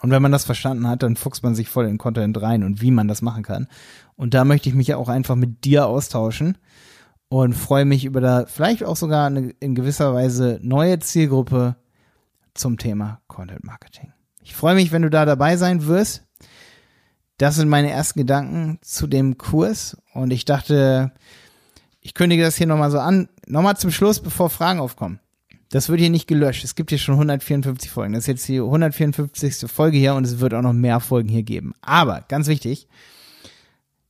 Und 0.01 0.11
wenn 0.11 0.23
man 0.23 0.33
das 0.33 0.45
verstanden 0.45 0.89
hat, 0.89 1.03
dann 1.03 1.17
fuchst 1.17 1.43
man 1.43 1.55
sich 1.55 1.69
voll 1.69 1.87
in 1.87 1.99
Content 1.99 2.41
rein 2.41 2.63
und 2.63 2.81
wie 2.81 2.91
man 2.91 3.09
das 3.09 3.23
machen 3.23 3.43
kann. 3.43 3.69
Und 4.17 4.35
da 4.35 4.45
möchte 4.45 4.69
ich 4.69 4.75
mich 4.75 4.89
ja 4.89 4.97
auch 4.97 5.09
einfach 5.09 5.35
mit 5.35 5.65
dir 5.65 5.87
austauschen 5.87 6.59
und 7.29 7.55
freue 7.55 7.85
mich 7.85 8.05
über 8.05 8.21
da 8.21 8.47
vielleicht 8.47 8.85
auch 8.85 8.97
sogar 8.97 9.27
eine 9.27 9.51
in 9.61 9.75
gewisser 9.75 10.15
Weise 10.15 10.59
neue 10.63 10.99
Zielgruppe 10.99 11.77
zum 12.55 12.79
Thema 12.79 13.21
Content 13.27 13.65
Marketing. 13.65 14.13
Ich 14.43 14.55
freue 14.55 14.75
mich, 14.75 14.93
wenn 14.93 15.03
du 15.03 15.11
da 15.11 15.25
dabei 15.25 15.57
sein 15.57 15.87
wirst. 15.87 16.25
Das 17.39 17.57
sind 17.57 17.69
meine 17.69 17.91
ersten 17.91 18.21
Gedanken 18.21 18.79
zu 18.83 19.07
dem 19.07 19.39
Kurs 19.39 19.97
und 20.13 20.33
ich 20.33 20.45
dachte, 20.45 21.13
ich 22.05 22.13
kündige 22.13 22.43
das 22.43 22.57
hier 22.57 22.67
nochmal 22.67 22.91
so 22.91 22.99
an. 22.99 23.29
Nochmal 23.47 23.77
zum 23.79 23.91
Schluss, 23.91 24.21
bevor 24.21 24.51
Fragen 24.51 24.79
aufkommen. 24.79 25.21
Das 25.71 25.89
wird 25.89 26.01
hier 26.01 26.11
nicht 26.11 26.29
gelöscht. 26.29 26.63
Es 26.63 26.75
gibt 26.75 26.91
hier 26.91 26.99
schon 26.99 27.15
154 27.15 27.91
Folgen. 27.91 28.13
Das 28.13 28.25
ist 28.25 28.29
jetzt 28.29 28.47
die 28.47 28.61
154. 28.61 29.69
Folge 29.69 29.97
hier 29.97 30.15
und 30.15 30.25
es 30.25 30.39
wird 30.39 30.53
auch 30.53 30.63
noch 30.63 30.75
mehr 30.75 31.01
Folgen 31.01 31.31
hier 31.31 31.43
geben. 31.43 31.73
Aber 31.81 32.25
ganz 32.29 32.47
wichtig, 32.47 32.89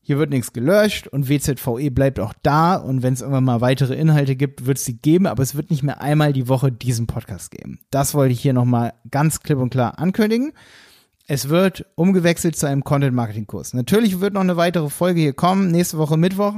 hier 0.03 0.19
wird 0.19 0.31
nichts 0.31 0.53
gelöscht 0.53 1.07
und 1.07 1.29
WZVE 1.29 1.91
bleibt 1.91 2.19
auch 2.19 2.35
da 2.43 2.75
und 2.75 3.03
wenn 3.05 3.15
es 3.15 3.21
irgendwann 3.21 3.45
mal 3.45 3.61
weitere 3.61 3.95
Inhalte 3.95 4.35
gibt, 4.35 4.67
wird 4.67 4.77
es 4.77 4.85
sie 4.85 4.99
geben, 4.99 5.27
aber 5.27 5.43
es 5.43 5.55
wird 5.55 5.71
nicht 5.71 5.85
mehr 5.85 6.03
einmal 6.03 6.33
die 6.33 6.49
Woche 6.49 6.73
diesen 6.73 7.07
Podcast 7.07 7.53
geben. 7.53 7.79
Das 7.91 8.13
wollte 8.13 8.33
ich 8.33 8.41
hier 8.41 8.53
nochmal 8.53 8.93
ganz 9.11 9.41
klipp 9.41 9.59
und 9.59 9.71
klar 9.71 10.01
ankündigen. 10.01 10.53
Es 11.27 11.49
wird 11.49 11.87
umgewechselt 11.95 12.57
zu 12.57 12.67
einem 12.67 12.85
Content-Marketing-Kurs. 12.85 13.73
Natürlich 13.73 14.21
wird 14.21 14.35
noch 14.35 14.43
eine 14.43 14.59
weitere 14.59 14.91
Folge 14.91 15.21
hier 15.21 15.33
kommen, 15.33 15.71
nächste 15.71 15.97
Woche 15.97 16.19
Mittwoch, 16.19 16.57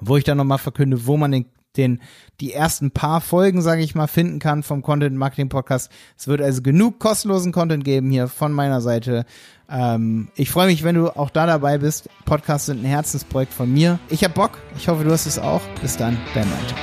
wo 0.00 0.16
ich 0.16 0.24
dann 0.24 0.38
nochmal 0.38 0.58
verkünde, 0.58 1.06
wo 1.06 1.16
man 1.16 1.32
den 1.32 1.46
den 1.76 2.00
die 2.40 2.52
ersten 2.52 2.90
paar 2.90 3.20
Folgen, 3.20 3.62
sage 3.62 3.82
ich 3.82 3.94
mal, 3.94 4.06
finden 4.06 4.38
kann 4.38 4.62
vom 4.62 4.82
Content 4.82 5.16
Marketing 5.16 5.48
Podcast. 5.48 5.90
Es 6.16 6.28
wird 6.28 6.40
also 6.40 6.62
genug 6.62 6.98
kostenlosen 6.98 7.52
Content 7.52 7.84
geben 7.84 8.10
hier 8.10 8.28
von 8.28 8.52
meiner 8.52 8.80
Seite. 8.80 9.24
Ähm, 9.68 10.28
ich 10.34 10.50
freue 10.50 10.66
mich, 10.66 10.82
wenn 10.82 10.94
du 10.94 11.16
auch 11.16 11.30
da 11.30 11.46
dabei 11.46 11.78
bist. 11.78 12.08
Podcasts 12.24 12.66
sind 12.66 12.82
ein 12.82 12.86
Herzensprojekt 12.86 13.52
von 13.52 13.72
mir. 13.72 13.98
Ich 14.08 14.24
hab 14.24 14.34
Bock. 14.34 14.58
Ich 14.76 14.88
hoffe, 14.88 15.04
du 15.04 15.10
hast 15.10 15.26
es 15.26 15.38
auch. 15.38 15.62
Bis 15.80 15.96
dann, 15.96 16.18
dein 16.34 16.48
Malte. 16.48 16.74